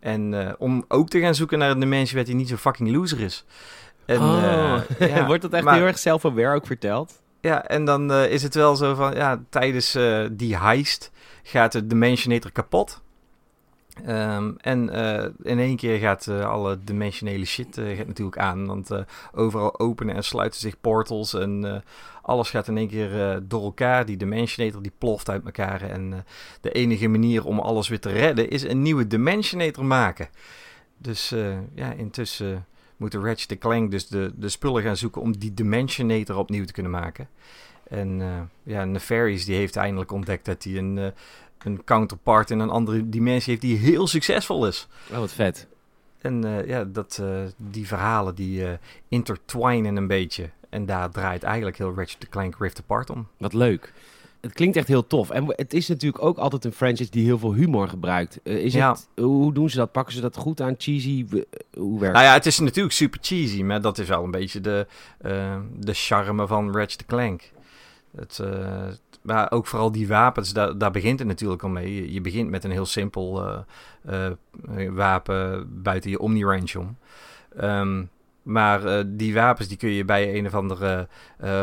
En 0.00 0.54
om 0.58 0.84
ook 0.88 1.08
te 1.08 1.20
gaan 1.20 1.34
zoeken 1.34 1.58
naar 1.58 1.70
een 1.70 1.80
dimensie 1.80 2.16
waar 2.16 2.24
hij 2.24 2.34
niet 2.34 2.48
zo 2.48 2.56
fucking 2.56 2.90
loser 2.90 3.20
is. 3.20 3.44
En, 4.06 4.20
oh. 4.20 4.80
eh, 4.98 5.08
ja, 5.16 5.26
Wordt 5.26 5.42
dat 5.42 5.52
echt 5.52 5.64
maar- 5.64 5.74
heel 5.74 5.86
erg 5.86 5.98
self-aware 5.98 6.54
ook 6.54 6.66
verteld? 6.66 7.20
ja, 7.40 7.64
en 7.66 7.84
dan 7.84 8.12
eh, 8.12 8.30
is 8.30 8.42
het 8.42 8.54
wel 8.54 8.76
zo 8.76 8.94
van, 8.94 9.14
ja, 9.14 9.42
tijdens 9.48 9.94
eh, 9.94 10.24
die 10.32 10.56
heist 10.56 11.10
gaat 11.42 11.72
de 11.72 11.86
Dimensionator 11.86 12.52
kapot. 12.52 13.02
Ehm, 14.06 14.52
en 14.56 14.90
in 15.42 15.58
één 15.58 15.76
keer 15.76 15.98
gaat 15.98 16.28
alle 16.28 16.78
dimensionele 16.84 17.44
shit 17.44 17.80
gaat 17.96 18.06
natuurlijk 18.06 18.38
aan. 18.38 18.66
Want 18.66 18.90
overal 19.32 19.78
openen 19.78 20.14
en 20.14 20.24
sluiten 20.24 20.60
zich 20.60 20.80
portals. 20.80 21.34
En 21.34 21.82
alles 22.22 22.50
gaat 22.50 22.68
in 22.68 22.76
één 22.76 22.88
keer 22.88 23.40
door 23.42 23.62
elkaar. 23.62 24.06
Die 24.06 24.16
Dimensionator 24.16 24.82
die 24.82 24.92
ploft 24.98 25.30
uit 25.30 25.44
elkaar. 25.44 25.82
En 25.82 26.24
de 26.60 26.70
enige 26.72 27.08
manier 27.08 27.44
om 27.44 27.58
alles 27.58 27.88
weer 27.88 28.00
te 28.00 28.12
redden 28.12 28.50
is 28.50 28.62
een 28.62 28.82
nieuwe 28.82 29.06
Dimensionator 29.06 29.84
maken. 29.84 30.28
Dus 30.98 31.34
ja, 31.74 31.92
intussen 31.92 32.66
moeten 32.96 33.24
Ratchet 33.24 33.58
Clank 33.58 33.90
dus 33.90 34.08
de, 34.08 34.32
de 34.36 34.48
spullen 34.48 34.82
gaan 34.82 34.96
zoeken 34.96 35.20
om 35.20 35.38
die 35.38 35.54
Dimensionator 35.54 36.36
opnieuw 36.36 36.64
te 36.64 36.72
kunnen 36.72 36.92
maken. 36.92 37.28
En 37.88 38.20
eh, 38.20 38.40
ja, 38.62 38.84
Nefarious 38.84 39.44
die 39.44 39.56
heeft 39.56 39.76
eindelijk 39.76 40.12
ontdekt 40.12 40.44
dat 40.44 40.64
hij 40.64 40.76
een, 40.76 40.98
eh, 40.98 41.06
een 41.58 41.84
counterpart 41.84 42.50
in 42.50 42.58
een 42.58 42.70
andere 42.70 43.08
dimensie 43.08 43.50
heeft 43.50 43.64
die 43.64 43.76
heel 43.76 44.06
succesvol 44.06 44.66
is. 44.66 44.88
Oh, 45.10 45.18
wat 45.18 45.32
vet. 45.32 45.66
En 46.18 46.44
eh, 46.44 46.66
ja, 46.66 46.84
dat, 46.84 47.22
die 47.56 47.86
verhalen 47.86 48.34
die 48.34 48.78
intertwinen 49.08 49.96
een 49.96 50.06
beetje. 50.06 50.50
En 50.68 50.86
daar 50.86 51.10
draait 51.10 51.42
eigenlijk 51.42 51.76
heel 51.76 51.94
Ratchet 51.96 52.28
Clank 52.28 52.56
Rift 52.58 52.78
Apart 52.78 53.10
om. 53.10 53.28
Wat 53.36 53.52
leuk. 53.52 53.92
Het 54.40 54.52
klinkt 54.52 54.76
echt 54.76 54.88
heel 54.88 55.06
tof. 55.06 55.30
En 55.30 55.44
het 55.46 55.74
is 55.74 55.88
natuurlijk 55.88 56.24
ook 56.24 56.38
altijd 56.38 56.64
een 56.64 56.72
franchise 56.72 57.10
die 57.10 57.24
heel 57.24 57.38
veel 57.38 57.54
humor 57.54 57.88
gebruikt. 57.88 58.40
Eh, 58.42 58.56
is 58.56 58.72
Ja. 58.72 58.90
het, 58.90 59.08
hoe 59.24 59.52
doen 59.52 59.70
ze 59.70 59.76
dat? 59.76 59.92
Pakken 59.92 60.14
ze 60.14 60.20
dat 60.20 60.36
goed 60.36 60.60
aan? 60.60 60.74
Cheesy? 60.78 61.26
Hoe 61.76 62.00
werkt 62.00 62.14
Nou 62.14 62.26
ja, 62.26 62.32
het 62.32 62.46
is 62.46 62.58
natuurlijk 62.58 62.94
super 62.94 63.18
cheesy, 63.22 63.62
maar 63.62 63.80
dat 63.80 63.98
is 63.98 64.08
wel 64.08 64.24
een 64.24 64.30
beetje 64.30 64.60
de, 64.60 64.86
eh, 65.18 65.56
de 65.78 65.94
charme 65.94 66.46
van 66.46 66.72
Ratchet 66.76 67.06
Clank. 67.06 67.52
Het, 68.16 68.38
eh, 68.38 68.86
maar 69.22 69.50
ook 69.50 69.66
vooral 69.66 69.92
die 69.92 70.08
wapens, 70.08 70.52
daar, 70.52 70.78
daar 70.78 70.90
begint 70.90 71.18
het 71.18 71.28
natuurlijk 71.28 71.62
al 71.62 71.68
mee. 71.68 71.94
Je, 71.94 72.12
je 72.12 72.20
begint 72.20 72.50
met 72.50 72.64
een 72.64 72.70
heel 72.70 72.86
simpel 72.86 73.42
wapen 74.90 75.68
buiten 75.82 76.10
je 76.10 76.18
Omni-range 76.18 76.78
om. 76.78 76.96
Ehm, 77.56 78.04
maar 78.42 79.04
die 79.16 79.34
wapens 79.34 79.68
die 79.68 79.76
kun 79.76 79.90
je 79.90 80.04
bij 80.04 80.38
een 80.38 80.46
of 80.46 80.54
andere 80.54 81.08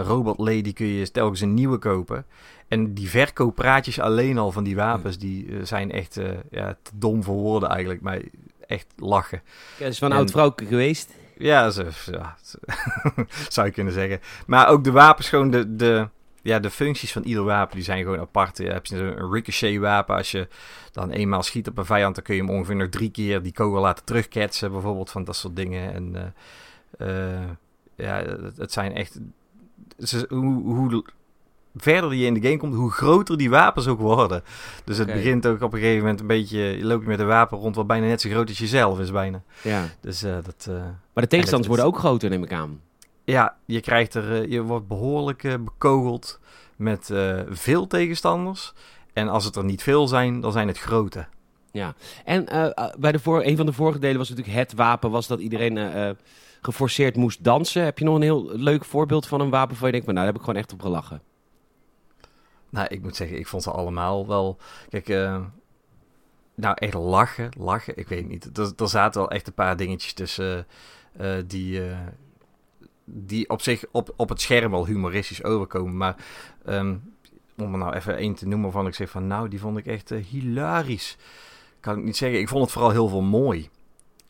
robot 0.03 0.37
lady 0.37 0.73
kun 0.73 0.85
je 0.85 1.11
telkens 1.11 1.41
een 1.41 1.53
nieuwe 1.53 1.77
kopen. 1.77 2.25
En 2.73 2.93
die 2.93 3.09
verkooppraatjes 3.09 3.99
alleen 3.99 4.37
al 4.37 4.51
van 4.51 4.63
die 4.63 4.75
wapens, 4.75 5.17
die 5.17 5.47
eh, 5.49 5.65
zijn 5.65 5.91
echt 5.91 6.17
eh, 6.17 6.29
ja, 6.51 6.77
te 6.81 6.91
dom 6.95 7.23
voor 7.23 7.35
woorden 7.35 7.69
eigenlijk. 7.69 8.01
Maar 8.01 8.19
echt 8.67 8.85
lachen. 8.97 9.41
Ja, 9.77 9.85
is 9.85 9.97
van 9.99 10.11
En- 10.11 10.17
oud 10.17 10.31
vrouwke 10.31 10.65
geweest. 10.65 11.13
Ja, 11.37 11.69
ze, 11.69 11.87
ja 12.11 12.37
ze- 12.41 12.59
zou 13.49 13.67
je 13.67 13.73
kunnen 13.73 13.93
zeggen. 13.93 14.19
Maar 14.47 14.67
ook 14.67 14.83
de 14.83 14.91
wapens, 14.91 15.29
gewoon 15.29 15.49
de, 15.51 15.75
de, 15.75 16.07
ja, 16.41 16.59
de 16.59 16.69
functies 16.69 17.11
van 17.11 17.23
ieder 17.23 17.43
wapen, 17.43 17.75
die 17.75 17.83
zijn 17.85 18.03
gewoon 18.03 18.19
apart. 18.19 18.57
Je 18.57 18.67
hebt 18.67 18.91
een 18.91 19.31
ricochet 19.31 19.77
wapen. 19.77 20.15
Als 20.15 20.31
je 20.31 20.47
dan 20.91 21.09
eenmaal 21.11 21.43
schiet 21.43 21.67
op 21.67 21.77
een 21.77 21.85
vijand, 21.85 22.15
dan 22.15 22.23
kun 22.23 22.35
je 22.35 22.41
hem 22.41 22.49
ongeveer 22.49 22.75
nog 22.75 22.89
drie 22.89 23.11
keer 23.11 23.41
die 23.41 23.53
kogel 23.53 23.81
laten 23.81 24.05
terugketsen. 24.05 24.71
Bijvoorbeeld 24.71 25.09
van 25.11 25.23
dat 25.23 25.35
soort 25.35 25.55
dingen. 25.55 25.93
En 25.93 26.33
eh, 26.97 27.49
ja, 27.95 28.15
het, 28.23 28.57
het 28.57 28.71
zijn 28.71 28.93
echt... 28.95 29.19
ze- 29.97 30.25
hoe, 30.29 30.63
hoe 30.63 31.03
verder 31.75 32.13
je 32.13 32.25
in 32.25 32.33
de 32.33 32.41
game 32.41 32.57
komt, 32.57 32.73
hoe 32.75 32.91
groter 32.91 33.37
die 33.37 33.49
wapens 33.49 33.87
ook 33.87 33.99
worden. 33.99 34.43
Dus 34.83 34.97
het 34.97 35.07
begint 35.07 35.47
ook 35.47 35.61
op 35.61 35.73
een 35.73 35.79
gegeven 35.79 36.01
moment 36.01 36.19
een 36.19 36.27
beetje... 36.27 36.59
Je 36.59 36.85
loopt 36.85 37.05
met 37.05 37.19
een 37.19 37.27
wapen 37.27 37.57
rond 37.57 37.75
wat 37.75 37.87
bijna 37.87 38.05
net 38.07 38.21
zo 38.21 38.29
groot 38.29 38.47
als 38.49 38.57
jezelf 38.57 38.99
is 38.99 39.11
bijna. 39.11 39.41
Ja. 39.63 39.85
Dus 40.01 40.23
eh, 40.23 40.33
dat... 40.43 40.67
eh, 40.69 40.75
Maar 41.13 41.23
de 41.23 41.27
tegenstanders 41.27 41.67
worden 41.69 41.85
ook 41.85 41.97
groter, 41.97 42.29
neem 42.29 42.43
ik 42.43 42.53
aan. 42.53 42.79
ja, 43.23 43.55
je 43.65 43.81
krijgt 43.81 44.13
er, 44.13 44.41
eh, 44.41 44.51
je 44.51 44.61
wordt 44.61 44.87
behoorlijk 44.87 45.43
eh, 45.43 45.53
bekogeld 45.59 46.39
met 46.75 47.11
veel 47.49 47.87
tegenstanders. 47.87 48.73
En 49.13 49.27
als 49.27 49.45
het 49.45 49.55
er 49.55 49.63
niet 49.63 49.83
veel 49.83 50.07
zijn, 50.07 50.39
dan 50.39 50.51
zijn 50.51 50.67
het 50.67 50.79
grote. 50.79 51.25
En 52.25 52.47
eh, 52.47 52.65
eh, 52.65 52.93
bij 52.99 53.11
de 53.11 53.19
voor, 53.19 53.43
een 53.43 53.57
van 53.57 53.65
de 53.65 53.73
vorige 53.73 53.99
delen 53.99 54.17
was 54.17 54.29
natuurlijk 54.29 54.57
het 54.57 54.73
wapen 54.73 55.11
was 55.11 55.27
dat 55.27 55.39
iedereen 55.39 56.15
geforceerd 56.61 57.15
moest 57.15 57.43
dansen. 57.43 57.83
Heb 57.83 57.99
je 57.99 58.05
nog 58.05 58.15
een 58.15 58.21
heel 58.21 58.49
leuk 58.53 58.85
voorbeeld 58.85 59.27
van 59.27 59.41
een 59.41 59.49
wapen 59.49 59.69
waarvan 59.69 59.85
je 59.87 59.91
denkt, 59.91 60.05
van, 60.05 60.15
nou, 60.15 60.25
daar 60.25 60.35
heb 60.35 60.41
ik 60.43 60.47
gewoon 60.49 60.61
echt 60.63 60.73
op 60.73 60.81
gelachen. 60.81 61.21
Nou, 62.73 62.87
ik 62.87 63.01
moet 63.01 63.15
zeggen, 63.15 63.37
ik 63.37 63.47
vond 63.47 63.63
ze 63.63 63.71
allemaal 63.71 64.27
wel. 64.27 64.57
Kijk, 64.89 65.09
eh, 65.09 65.41
Nou, 66.55 66.75
echt 66.79 66.93
lachen, 66.93 67.51
lachen. 67.57 67.97
Ik 67.97 68.07
weet 68.07 68.27
niet. 68.27 68.57
Er, 68.57 68.73
er 68.77 68.89
zaten 68.89 69.21
wel 69.21 69.31
echt 69.31 69.47
een 69.47 69.53
paar 69.53 69.77
dingetjes 69.77 70.13
tussen 70.13 70.67
uh, 71.21 71.35
die, 71.47 71.85
uh, 71.87 71.97
die 73.05 73.49
op 73.49 73.61
zich 73.61 73.85
op, 73.91 74.13
op 74.15 74.29
het 74.29 74.41
scherm 74.41 74.71
wel 74.71 74.85
humoristisch 74.85 75.43
overkomen. 75.43 75.97
Maar 75.97 76.15
um, 76.65 77.15
om 77.57 77.71
er 77.71 77.79
nou 77.79 77.93
even 77.93 78.17
één 78.17 78.33
te 78.35 78.47
noemen 78.47 78.63
waarvan 78.63 78.87
ik 78.87 78.95
zeg 78.95 79.09
van... 79.09 79.27
Nou, 79.27 79.47
die 79.49 79.59
vond 79.59 79.77
ik 79.77 79.85
echt 79.85 80.09
hilarisch. 80.09 81.17
Kan 81.79 81.97
ik 81.97 82.03
niet 82.03 82.17
zeggen. 82.17 82.39
Ik 82.39 82.47
vond 82.47 82.63
het 82.63 82.71
vooral 82.71 82.91
heel 82.91 83.07
veel 83.07 83.21
mooi. 83.21 83.69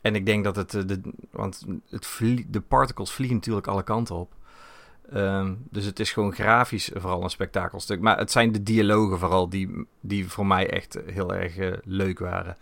En 0.00 0.14
ik 0.14 0.26
denk 0.26 0.44
dat 0.44 0.56
het... 0.56 0.70
De, 0.70 1.00
want 1.30 1.64
het 1.88 2.18
de 2.48 2.60
particles 2.60 3.12
vliegen 3.12 3.36
natuurlijk 3.36 3.66
alle 3.66 3.82
kanten 3.84 4.14
op. 4.14 4.34
Um, 5.14 5.66
dus 5.70 5.84
het 5.84 6.00
is 6.00 6.12
gewoon 6.12 6.32
grafisch 6.32 6.90
vooral 6.94 7.22
een 7.22 7.30
spektakelstuk. 7.30 8.00
Maar 8.00 8.18
het 8.18 8.30
zijn 8.30 8.52
de 8.52 8.62
dialogen 8.62 9.18
vooral 9.18 9.48
die, 9.48 9.86
die 10.00 10.28
voor 10.28 10.46
mij 10.46 10.70
echt 10.70 10.98
heel 11.06 11.34
erg 11.34 11.58
uh, 11.58 11.72
leuk 11.84 12.18
waren. 12.18 12.56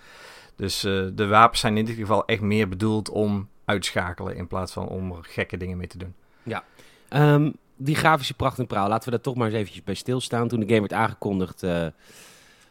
Dus 0.56 0.85
uh, 0.85 1.06
de 1.14 1.26
wapens 1.26 1.61
zijn 1.61 1.76
in 1.76 1.85
dit 1.85 1.97
geval 1.97 2.26
echt 2.26 2.40
meer 2.40 2.68
bedoeld 2.68 3.09
om 3.09 3.49
uitschakelen 3.64 4.37
in 4.37 4.47
plaats 4.47 4.73
van 4.73 4.88
om 4.88 5.11
er 5.11 5.18
gekke 5.21 5.56
dingen 5.56 5.76
mee 5.76 5.87
te 5.87 5.99
doen. 5.99 6.14
Ja, 6.42 6.64
um, 7.11 7.52
die 7.76 7.94
grafische 7.94 8.35
pracht 8.35 8.59
en 8.59 8.66
praal, 8.66 8.88
laten 8.88 9.04
we 9.04 9.11
daar 9.11 9.21
toch 9.21 9.35
maar 9.35 9.47
eens 9.47 9.56
eventjes 9.56 9.85
bij 9.85 9.94
stilstaan. 9.94 10.49
Toen 10.49 10.61
de 10.61 10.66
game 10.66 10.80
werd 10.80 10.92
aangekondigd, 10.92 11.62
uh, 11.62 11.87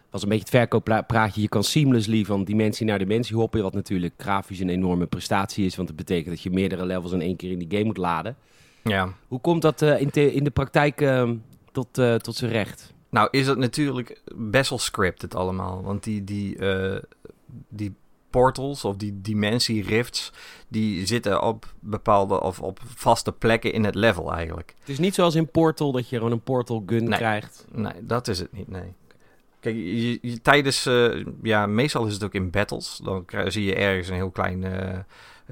was 0.09 0.23
een 0.23 0.29
beetje 0.29 0.43
het 0.43 0.69
verkooppraatje. 0.71 1.41
Je 1.41 1.50
kan 1.50 1.63
seamlessly 1.63 2.25
van 2.25 2.43
dimensie 2.43 2.85
naar 2.85 3.00
dimensie 3.00 3.35
hoppen, 3.35 3.61
wat 3.61 3.73
natuurlijk 3.73 4.13
grafisch 4.17 4.59
een 4.59 4.69
enorme 4.69 5.05
prestatie 5.05 5.65
is, 5.65 5.75
want 5.75 5.88
het 5.88 5.97
betekent 5.97 6.29
dat 6.29 6.43
je 6.43 6.51
meerdere 6.51 6.85
levels 6.85 7.11
in 7.11 7.21
één 7.21 7.35
keer 7.35 7.51
in 7.51 7.59
die 7.59 7.71
game 7.71 7.83
moet 7.83 7.97
laden. 7.97 8.35
Ja. 8.83 9.13
Hoe 9.27 9.41
komt 9.41 9.61
dat 9.61 9.81
uh, 9.81 10.01
in, 10.01 10.09
te, 10.09 10.33
in, 10.33 10.43
de 10.43 10.50
praktijk 10.50 11.01
uh, 11.01 11.29
tot, 11.71 11.97
uh, 11.97 12.15
tot 12.15 12.35
zijn 12.35 12.51
recht? 12.51 12.93
Nou, 13.09 13.27
is 13.31 13.47
het 13.47 13.57
natuurlijk 13.57 14.21
best 14.35 14.69
wel 14.69 14.79
scripted 14.79 15.35
allemaal. 15.35 15.83
Want 15.83 16.03
die, 16.03 16.23
die, 16.23 16.57
die 17.69 17.93
portals 18.29 18.85
of 18.85 18.95
die 18.95 19.21
dimensie 19.21 19.83
rifts, 19.83 20.31
die 20.67 21.05
zitten 21.07 21.41
op 21.41 21.73
bepaalde 21.79 22.41
of 22.41 22.59
op 22.59 22.79
vaste 22.85 23.31
plekken 23.31 23.73
in 23.73 23.83
het 23.83 23.95
level 23.95 24.33
eigenlijk. 24.33 24.73
Het 24.79 24.89
is 24.89 25.00
niet 25.00 25.15
zoals 25.15 25.35
in 25.35 25.47
Portal 25.47 25.91
dat 25.91 26.09
je 26.09 26.15
gewoon 26.15 26.31
een 26.31 26.41
portal 26.41 26.83
gun 26.85 27.03
nee, 27.03 27.17
krijgt. 27.17 27.65
Nee, 27.71 27.93
dat 28.01 28.27
is 28.27 28.39
het 28.39 28.51
niet, 28.51 28.67
nee. 28.67 28.93
Kijk, 29.59 29.75
je, 29.75 30.19
je, 30.21 30.41
tijdens, 30.41 30.89
ja, 31.43 31.65
meestal 31.65 32.05
is 32.05 32.13
het 32.13 32.23
ook 32.23 32.33
in 32.33 32.50
battles. 32.50 33.00
Dan 33.03 33.25
zie 33.47 33.65
je 33.65 33.75
ergens 33.75 34.07
een 34.07 34.15
heel 34.15 34.31
klein 34.31 34.63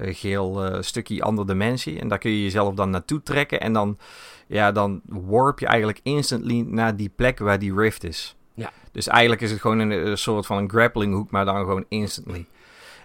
geel 0.02 0.66
uh, 0.66 0.82
stukje 0.82 1.22
andere 1.22 1.46
dimensie. 1.46 1.98
En 1.98 2.08
daar 2.08 2.18
kun 2.18 2.30
je 2.30 2.42
jezelf 2.42 2.74
dan 2.74 2.90
naartoe 2.90 3.22
trekken. 3.22 3.60
En 3.60 3.72
dan, 3.72 3.98
ja, 4.46 4.72
dan 4.72 5.00
warp 5.08 5.58
je 5.58 5.66
eigenlijk 5.66 6.00
instantly 6.02 6.64
naar 6.66 6.96
die 6.96 7.12
plek 7.16 7.38
waar 7.38 7.58
die 7.58 7.74
rift 7.74 8.04
is. 8.04 8.36
Ja. 8.54 8.72
Dus 8.92 9.08
eigenlijk 9.08 9.40
is 9.40 9.50
het 9.50 9.60
gewoon 9.60 9.78
een, 9.78 9.90
een 9.90 10.18
soort 10.18 10.46
van 10.46 10.56
een 10.56 10.70
grappling 10.70 11.14
hoek, 11.14 11.30
maar 11.30 11.44
dan 11.44 11.56
gewoon 11.56 11.84
instantly. 11.88 12.46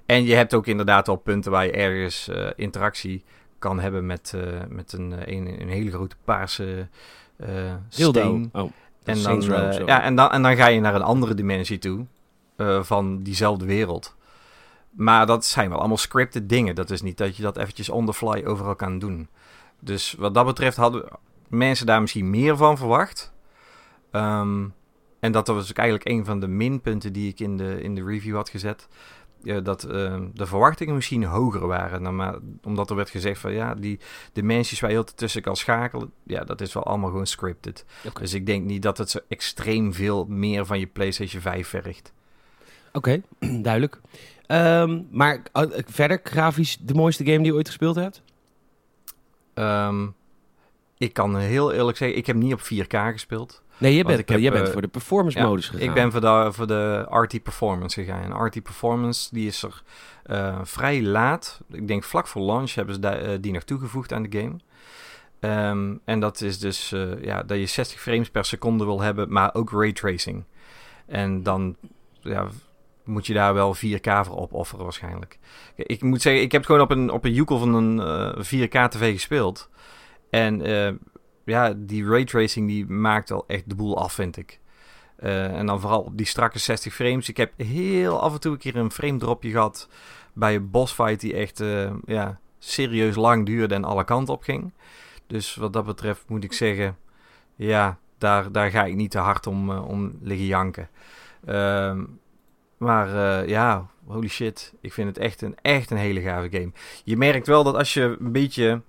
En 0.06 0.24
je 0.24 0.36
hebt 0.36 0.54
ook 0.54 0.68
inderdaad 0.68 1.08
al 1.08 1.16
punten 1.16 1.52
waar 1.52 1.66
je 1.66 1.72
ergens 1.72 2.30
uh, 2.30 2.50
interactie 2.56 3.24
kan 3.60 3.80
hebben 3.80 4.06
met, 4.06 4.34
uh, 4.36 4.42
met 4.70 4.94
een, 4.94 5.14
een, 5.26 5.62
een, 5.62 5.70
hele 5.70 5.92
grote 5.92 6.16
paarse 6.24 6.88
steen. 7.90 8.50
Oh, 8.54 8.72
en, 9.04 9.22
dan, 9.22 9.42
ja, 9.86 10.02
en, 10.02 10.16
dan, 10.16 10.32
en 10.32 10.42
dan 10.42 10.56
ga 10.56 10.68
je 10.68 10.80
naar 10.80 10.96
een 10.96 11.02
andere 11.02 11.34
dimensie 11.34 11.78
toe 11.78 12.06
van 12.82 13.24
diezelfde 13.24 13.66
wereld. 13.66 14.16
Maar 14.96 15.26
dat 15.26 15.46
zijn 15.46 15.70
wel 15.70 15.80
allemaal 15.80 15.98
scripted 15.98 16.50
dingen. 16.50 16.76
Dat 16.76 16.90
is 16.90 17.02
niet 17.02 17.18
dat 17.18 17.38
je 17.38 17.44
dat 17.44 17.58
eventjes 17.58 17.90
on 17.90 18.06
the 18.06 18.14
fly 18.14 18.44
overal 18.46 18.76
kan 18.76 19.00
doen. 19.00 19.28
Dus 19.80 20.16
wat 20.18 20.34
dat 20.34 20.46
betreft 20.46 20.78
hadden 20.78 21.06
mensen 21.48 21.86
daar 21.86 22.02
misschien 22.02 22.30
meer 22.30 22.58
van 22.58 22.78
verwacht. 22.78 23.34
Um, 24.12 24.74
en 25.20 25.32
dat 25.32 25.48
was 25.48 25.70
ook 25.70 25.78
eigenlijk 25.78 26.10
een 26.10 26.26
van 26.26 26.40
de 26.40 26.48
minpunten 26.48 27.14
die 27.14 27.30
ik 27.30 27.40
in 27.40 27.58
de, 27.58 27.82
in 27.82 27.96
de 27.96 28.04
review 28.04 28.36
had 28.36 28.50
gezet 28.50 28.88
dat 29.64 29.86
uh, 29.86 30.22
de 30.34 30.46
verwachtingen 30.46 30.96
misschien 30.96 31.24
hoger 31.24 31.68
waren. 31.68 32.02
Nou, 32.02 32.16
maar, 32.16 32.36
omdat 32.64 32.90
er 32.90 32.96
werd 32.96 33.10
gezegd 33.10 33.40
van 33.40 33.54
ja, 33.54 33.76
die 33.76 34.00
dimensies 34.34 34.80
waar 34.80 34.90
je 34.90 34.96
heel 34.96 35.06
tussen 35.16 35.42
kan 35.42 35.56
schakelen, 35.56 36.12
ja, 36.24 36.44
dat 36.44 36.62
is 36.62 36.74
wel 36.74 36.84
allemaal 36.84 37.10
gewoon 37.10 37.28
scripted. 37.28 37.86
Okay. 38.06 38.22
Dus 38.22 38.34
ik 38.34 38.46
denk 38.46 38.66
niet 38.66 38.82
dat 38.82 38.98
het 38.98 39.10
zo 39.10 39.20
extreem 39.28 39.94
veel 39.94 40.26
meer 40.26 40.66
van 40.66 40.80
je 40.80 40.88
PlayStation 40.88 41.42
5 41.42 41.68
vergt. 41.68 42.14
Oké, 42.94 43.22
okay, 43.40 43.62
duidelijk. 43.62 44.02
Um, 44.48 45.08
maar 45.12 45.42
uh, 45.54 45.64
verder, 45.86 46.20
grafisch 46.24 46.78
de 46.78 46.94
mooiste 46.94 47.26
game 47.26 47.38
die 47.38 47.46
je 47.46 47.54
ooit 47.54 47.68
gespeeld 47.68 47.96
hebt? 47.96 48.22
Um, 49.54 50.16
ik 50.98 51.14
kan 51.14 51.38
heel 51.38 51.72
eerlijk 51.72 51.98
zeggen, 51.98 52.18
ik 52.18 52.26
heb 52.26 52.36
niet 52.36 52.54
op 52.54 52.60
4K 52.60 52.98
gespeeld. 53.12 53.64
Nee, 53.78 53.96
je 53.96 54.04
bent, 54.04 54.30
heb, 54.30 54.40
je 54.40 54.52
bent 54.52 54.68
uh, 54.68 54.74
voor 54.74 54.82
de 54.82 54.88
performance 54.88 55.38
ja, 55.38 55.46
modus 55.46 55.68
gegaan. 55.68 55.88
Ik 55.88 55.94
ben 55.94 56.12
voor 56.12 56.22
de, 56.22 56.50
voor 56.52 56.68
de 56.68 57.06
RT 57.10 57.44
Performance 57.44 58.04
gegaan. 58.04 58.24
En 58.24 58.46
RT 58.46 58.64
Performance 58.64 59.30
die 59.32 59.48
is 59.48 59.64
er 59.64 59.84
uh, 60.26 60.60
vrij 60.64 61.02
laat. 61.02 61.62
Ik 61.72 61.88
denk 61.88 62.04
vlak 62.04 62.28
voor 62.28 62.42
launch 62.42 62.74
hebben 62.74 62.96
ze 62.96 63.32
uh, 63.32 63.38
die 63.42 63.52
nog 63.52 63.64
toegevoegd 63.64 64.14
aan 64.14 64.24
de 64.24 64.40
game. 64.40 64.56
Um, 65.70 66.02
en 66.06 66.20
dat 66.20 66.42
is 66.42 66.60
dus 66.60 66.90
ja, 67.22 67.44
dat 67.44 67.58
je 67.58 67.66
60 67.66 68.02
frames 68.02 68.30
per 68.30 68.46
seconde 68.46 68.86
wil 68.86 69.02
hebben, 69.02 69.32
maar 69.32 69.54
ook 69.54 69.72
raytracing. 69.72 70.44
En 71.06 71.44
dan 71.44 71.76
ja, 72.22 72.48
moet 73.06 73.28
je 73.28 73.34
daar 73.34 73.54
wel 73.54 73.76
4K 73.76 74.10
voor 74.22 74.38
opofferen 74.38 74.84
waarschijnlijk. 74.84 75.40
Ik 75.76 76.02
moet 76.02 76.22
zeggen, 76.22 76.42
ik 76.42 76.52
heb 76.52 76.62
het 76.62 76.72
gewoon 76.72 76.86
op 76.86 76.92
een, 76.92 77.10
op 77.12 77.26
een 77.26 77.34
joekel 77.34 77.58
van 77.58 77.74
een 77.74 78.46
4K 78.46 78.90
tv 78.90 79.14
gespeeld. 79.14 79.70
En 80.30 80.62
ja, 81.46 81.74
die 81.78 82.06
raytracing 82.06 82.68
die 82.68 82.86
maakt 82.86 83.32
al 83.32 83.44
echt 83.48 83.70
de 83.70 83.76
boel 83.76 83.98
af, 83.98 84.14
vind 84.14 84.38
ik. 84.38 84.60
Uh, 85.20 85.58
en 85.58 85.66
dan 85.66 85.82
vooral 85.82 86.02
op 86.02 86.18
die 86.18 86.26
strakke 86.26 86.60
60 86.60 86.94
frames. 86.94 87.30
Ik 87.30 87.38
heb 87.38 87.52
heel 87.58 88.22
af 88.22 88.34
en 88.34 88.40
toe 88.40 88.52
een 88.52 88.58
keer 88.58 88.76
een 88.76 88.92
frame 88.92 89.18
dropje 89.18 89.52
gehad 89.52 89.90
bij 90.34 90.56
een 90.56 90.70
boss 90.70 90.94
fight 90.94 91.20
die 91.20 91.34
echt 91.34 91.64
ja, 92.06 92.40
serieus 92.60 93.16
lang 93.16 93.46
duurde 93.46 93.76
en 93.76 93.84
alle 93.84 94.04
kanten 94.04 94.34
op 94.34 94.44
ging. 94.44 94.74
Dus 95.28 95.56
wat 95.56 95.74
dat 95.74 95.86
betreft 95.86 96.30
moet 96.30 96.44
ik 96.44 96.54
zeggen, 96.54 96.98
ja, 97.56 97.98
daar, 98.18 98.52
daar 98.52 98.70
ga 98.70 98.84
ik 98.86 98.96
niet 98.96 99.12
te 99.12 99.18
hard 99.18 99.48
om, 99.48 99.70
om 99.70 100.18
liggen 100.22 100.46
janken. 100.46 100.90
Uh, 101.46 101.98
maar 102.78 103.48
ja, 103.48 103.90
holy 104.06 104.28
shit, 104.28 104.74
ik 104.82 104.94
vind 104.94 105.08
het 105.08 105.18
echt 105.18 105.42
een, 105.42 105.56
echt 105.62 105.92
een 105.92 105.98
hele 105.98 106.22
gave 106.22 106.48
game. 106.52 106.72
Je 107.04 107.18
merkt 107.18 107.48
wel 107.48 107.64
dat 107.64 107.76
als 107.76 107.94
je 107.94 108.16
een 108.20 108.32
beetje 108.32 108.82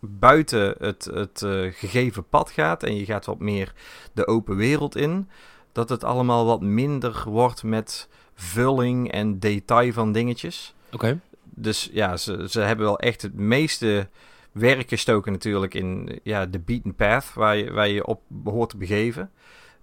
buiten 0.00 0.74
het, 0.78 1.04
het 1.04 1.42
uh, 1.44 1.72
gegeven 1.72 2.24
pad 2.28 2.50
gaat 2.50 2.82
en 2.82 2.96
je 2.96 3.04
gaat 3.04 3.26
wat 3.26 3.38
meer 3.38 3.72
de 4.12 4.26
open 4.26 4.56
wereld 4.56 4.96
in, 4.96 5.28
dat 5.72 5.88
het 5.88 6.04
allemaal 6.04 6.46
wat 6.46 6.60
minder 6.60 7.22
wordt 7.26 7.62
met 7.62 8.08
vulling 8.34 9.10
en 9.12 9.38
detail 9.38 9.92
van 9.92 10.12
dingetjes. 10.12 10.74
Oké. 10.86 10.94
Okay. 10.94 11.20
Dus 11.42 11.88
ja, 11.92 12.16
ze, 12.16 12.46
ze 12.48 12.60
hebben 12.60 12.86
wel 12.86 12.98
echt 12.98 13.22
het 13.22 13.34
meeste 13.34 14.08
werk 14.52 14.88
gestoken 14.88 15.32
natuurlijk 15.32 15.74
in 15.74 16.20
ja, 16.22 16.46
de 16.46 16.58
beaten 16.58 16.94
path 16.94 17.32
waar 17.34 17.56
je, 17.56 17.72
waar 17.72 17.88
je 17.88 18.06
op 18.06 18.22
behoort 18.26 18.70
te 18.70 18.76
begeven. 18.76 19.30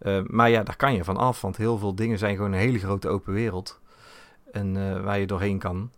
Uh, 0.01 0.21
maar 0.27 0.49
ja, 0.49 0.63
daar 0.63 0.75
kan 0.75 0.93
je 0.93 1.03
van 1.03 1.17
af, 1.17 1.41
want 1.41 1.57
heel 1.57 1.77
veel 1.77 1.95
dingen 1.95 2.17
zijn 2.17 2.35
gewoon 2.35 2.51
een 2.51 2.59
hele 2.59 2.79
grote 2.79 3.07
open 3.07 3.33
wereld. 3.33 3.79
En 4.51 4.75
uh, 4.75 5.03
waar 5.03 5.19
je 5.19 5.27
doorheen 5.27 5.59
kan. 5.59 5.91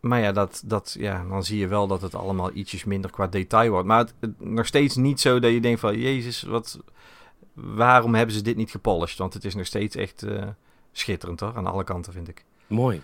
Maar 0.00 0.20
ja, 0.20 0.32
dat, 0.32 0.62
dat, 0.66 0.96
ja, 0.98 1.24
dan 1.28 1.44
zie 1.44 1.58
je 1.58 1.66
wel 1.66 1.86
dat 1.86 2.02
het 2.02 2.14
allemaal 2.14 2.50
ietsjes 2.52 2.84
minder 2.84 3.10
qua 3.10 3.26
detail 3.26 3.70
wordt. 3.70 3.86
Maar 3.86 3.98
het, 3.98 4.14
het, 4.20 4.40
nog 4.40 4.66
steeds 4.66 4.96
niet 4.96 5.20
zo 5.20 5.38
dat 5.38 5.52
je 5.52 5.60
denkt 5.60 5.80
van... 5.80 5.98
Jezus, 5.98 6.42
wat, 6.42 6.78
waarom 7.54 8.14
hebben 8.14 8.34
ze 8.34 8.42
dit 8.42 8.56
niet 8.56 8.70
gepolished? 8.70 9.18
Want 9.18 9.34
het 9.34 9.44
is 9.44 9.54
nog 9.54 9.66
steeds 9.66 9.96
echt 9.96 10.22
uh, 10.22 10.42
schitterend 10.92 11.40
hoor, 11.40 11.56
aan 11.56 11.66
alle 11.66 11.84
kanten 11.84 12.12
vind 12.12 12.28
ik. 12.28 12.44
Mooi. 12.66 13.02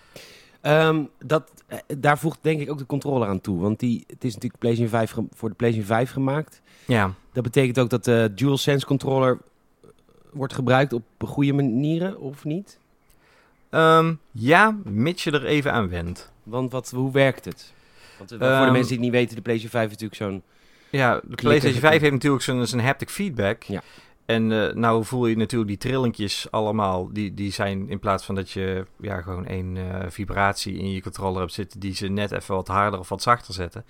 Um, 0.62 1.08
dat, 1.18 1.52
daar 1.98 2.18
voegt 2.18 2.38
denk 2.40 2.60
ik 2.60 2.70
ook 2.70 2.78
de 2.78 2.86
controller 2.86 3.28
aan 3.28 3.40
toe. 3.40 3.60
Want 3.60 3.80
die, 3.80 4.04
het 4.06 4.24
is 4.24 4.34
natuurlijk 4.34 4.60
PlayStation 4.60 4.98
5 4.98 5.16
voor 5.30 5.48
de 5.48 5.54
PlayStation 5.54 5.96
5 5.96 6.10
gemaakt. 6.10 6.62
Ja. 6.86 7.14
Dat 7.32 7.42
betekent 7.42 7.78
ook 7.78 7.90
dat 7.90 8.04
de 8.04 8.32
DualSense 8.34 8.86
controller 8.86 9.38
wordt 10.36 10.54
gebruikt 10.54 10.92
op 10.92 11.02
goede 11.18 11.52
manieren, 11.52 12.20
of 12.20 12.44
niet? 12.44 12.78
Um, 13.70 14.20
ja, 14.32 14.76
mits 14.84 15.24
je 15.24 15.30
er 15.30 15.44
even 15.44 15.72
aan 15.72 15.88
wendt. 15.88 16.32
Want 16.42 16.72
wat, 16.72 16.90
hoe 16.90 17.12
werkt 17.12 17.44
het? 17.44 17.72
Want 18.18 18.30
um, 18.32 18.38
voor 18.38 18.48
de 18.48 18.72
mensen 18.72 18.82
die 18.82 18.96
het 18.96 19.00
niet 19.00 19.10
weten, 19.10 19.36
de 19.36 19.42
PlayStation 19.42 19.80
5 19.80 19.84
is 19.84 20.02
natuurlijk 20.02 20.20
zo'n... 20.20 20.42
Ja, 20.90 21.20
de 21.24 21.34
PlayStation 21.34 21.80
5 21.80 22.00
heeft 22.00 22.12
natuurlijk 22.12 22.42
zo'n 22.42 22.66
zo'n 22.66 22.80
haptic 22.80 23.10
feedback. 23.10 23.62
Ja. 23.62 23.82
En 24.26 24.50
uh, 24.50 24.72
nou 24.72 25.04
voel 25.04 25.26
je 25.26 25.36
natuurlijk 25.36 25.70
die 25.70 25.90
trillingjes 25.90 26.50
allemaal, 26.50 27.12
die, 27.12 27.34
die 27.34 27.52
zijn 27.52 27.88
in 27.88 27.98
plaats 27.98 28.24
van 28.24 28.34
dat 28.34 28.50
je 28.50 28.86
ja, 29.00 29.20
gewoon 29.20 29.46
één 29.46 29.76
uh, 29.76 30.04
vibratie 30.08 30.78
in 30.78 30.90
je 30.90 31.02
controller 31.02 31.40
hebt 31.40 31.52
zitten, 31.52 31.80
die 31.80 31.94
ze 31.94 32.08
net 32.08 32.32
even 32.32 32.54
wat 32.54 32.68
harder 32.68 32.98
of 32.98 33.08
wat 33.08 33.22
zachter 33.22 33.54
zetten, 33.54 33.84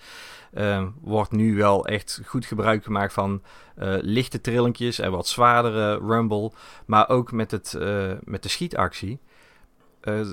uh, 0.53 0.85
wordt 1.01 1.31
nu 1.31 1.55
wel 1.55 1.85
echt 1.85 2.21
goed 2.25 2.45
gebruik 2.45 2.83
gemaakt 2.83 3.13
van 3.13 3.41
uh, 3.77 3.95
lichte 4.01 4.41
trillingjes 4.41 4.99
en 4.99 5.11
wat 5.11 5.27
zwaardere 5.27 5.97
rumble, 5.97 6.51
maar 6.85 7.09
ook 7.09 7.31
met, 7.31 7.51
het, 7.51 7.77
met 8.23 8.43
de 8.43 8.49
schietactie. 8.49 9.19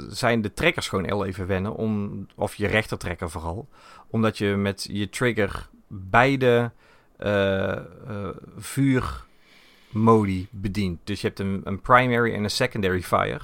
Zijn 0.08 0.42
de 0.42 0.52
trekkers 0.52 0.88
gewoon 0.88 1.04
heel 1.04 1.25
even 1.25 1.46
wennen. 1.46 1.75
Om, 1.75 2.26
of 2.34 2.54
je 2.54 2.66
rechtertrekker 2.66 3.30
vooral. 3.30 3.68
Omdat 4.11 4.38
je 4.38 4.56
met 4.56 4.87
je 4.90 5.08
trigger 5.08 5.68
beide 5.88 6.70
uh, 7.18 7.76
vuurmodi 9.95 10.49
bedient. 10.51 11.01
Dus 11.05 11.21
je 11.21 11.27
hebt 11.27 11.39
een, 11.39 11.61
een, 11.65 11.81
primary 11.81 12.35
en 12.35 12.45
een 12.45 12.51
secondary 12.51 13.03
fire. 13.03 13.41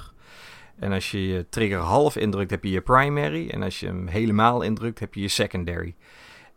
En 0.79 0.91
als 0.91 1.11
je 1.11 1.27
je 1.27 1.45
trigger 1.49 1.79
half 1.79 2.15
indrukt, 2.15 2.51
heb 2.51 2.63
je 2.63 2.71
je 2.71 2.81
primary. 2.81 3.49
En 3.49 3.63
als 3.63 3.79
je 3.79 3.85
hem 3.85 4.07
helemaal 4.07 4.61
indrukt, 4.61 4.99
heb 4.99 5.13
je 5.13 5.21
je 5.21 5.27
secondary. 5.27 5.95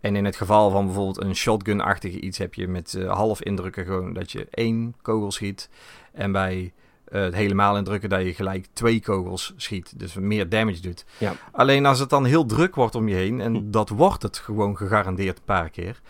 En 0.00 0.16
in 0.16 0.24
het 0.24 0.36
geval 0.36 0.70
van 0.70 0.84
bijvoorbeeld 0.84 1.22
een 1.22 1.36
shotgun-achtige 1.36 2.20
iets, 2.20 2.38
heb 2.38 2.54
je 2.54 2.68
met 2.68 2.94
uh, 2.98 3.12
half 3.12 3.42
indrukken 3.42 3.84
gewoon 3.84 4.12
dat 4.12 4.32
je 4.32 4.46
één 4.50 4.94
kogel 5.02 5.32
schiet. 5.32 5.70
En 6.12 6.32
bij 6.32 6.72
uh, 7.12 7.22
het 7.22 7.34
helemaal 7.34 7.76
indrukken 7.76 8.08
dat 8.08 8.22
je 8.22 8.34
gelijk 8.34 8.66
twee 8.72 9.00
kogels 9.00 9.52
schiet. 9.56 9.98
Dus 9.98 10.14
meer 10.14 10.48
damage 10.48 10.80
doet. 10.80 11.04
Ja. 11.18 11.34
Alleen 11.52 11.86
als 11.86 11.98
het 11.98 12.10
dan 12.10 12.24
heel 12.24 12.46
druk 12.46 12.74
wordt 12.74 12.94
om 12.94 13.08
je 13.08 13.14
heen, 13.14 13.40
en 13.40 13.54
hm. 13.54 13.70
dat 13.70 13.88
wordt 13.88 14.22
het 14.22 14.38
gewoon 14.38 14.76
gegarandeerd 14.76 15.38
een 15.38 15.44
paar 15.44 15.70
keer. 15.70 16.00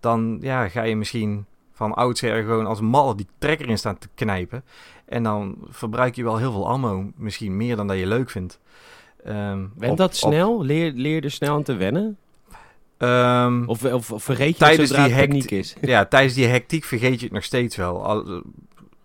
Dan 0.00 0.38
ja, 0.40 0.68
ga 0.68 0.82
je 0.82 0.96
misschien 0.96 1.46
van 1.80 1.94
oudsher 1.94 2.42
gewoon 2.42 2.66
als 2.66 2.80
malle 2.80 3.14
die 3.14 3.26
trekker 3.38 3.68
in 3.68 3.78
staan 3.78 3.98
te 3.98 4.08
knijpen. 4.14 4.64
En 5.04 5.22
dan 5.22 5.56
verbruik 5.68 6.16
je 6.16 6.22
wel 6.22 6.36
heel 6.36 6.52
veel 6.52 6.68
ammo. 6.68 7.10
Misschien 7.16 7.56
meer 7.56 7.76
dan 7.76 7.86
dat 7.86 7.98
je 7.98 8.06
leuk 8.06 8.30
vindt. 8.30 8.60
Um, 9.26 9.72
Went 9.76 9.96
dat 9.96 10.16
snel? 10.16 10.64
Leer, 10.64 10.92
leer 10.92 11.14
je 11.14 11.20
er 11.20 11.30
snel 11.30 11.54
aan 11.54 11.62
te 11.62 11.74
wennen? 11.74 12.16
Um, 12.98 13.68
of, 13.68 13.84
of, 13.84 14.12
of, 14.12 14.22
vergeet 14.22 14.58
je 14.58 14.64
tijdens 14.64 14.90
die 14.90 14.98
hectiek 14.98 15.50
is? 15.50 15.74
Ja, 15.92 16.04
tijdens 16.04 16.34
die 16.34 16.46
hectiek 16.46 16.84
vergeet 16.84 17.18
je 17.18 17.24
het 17.24 17.34
nog 17.34 17.44
steeds 17.44 17.76
wel. 17.76 18.04
Al, 18.04 18.42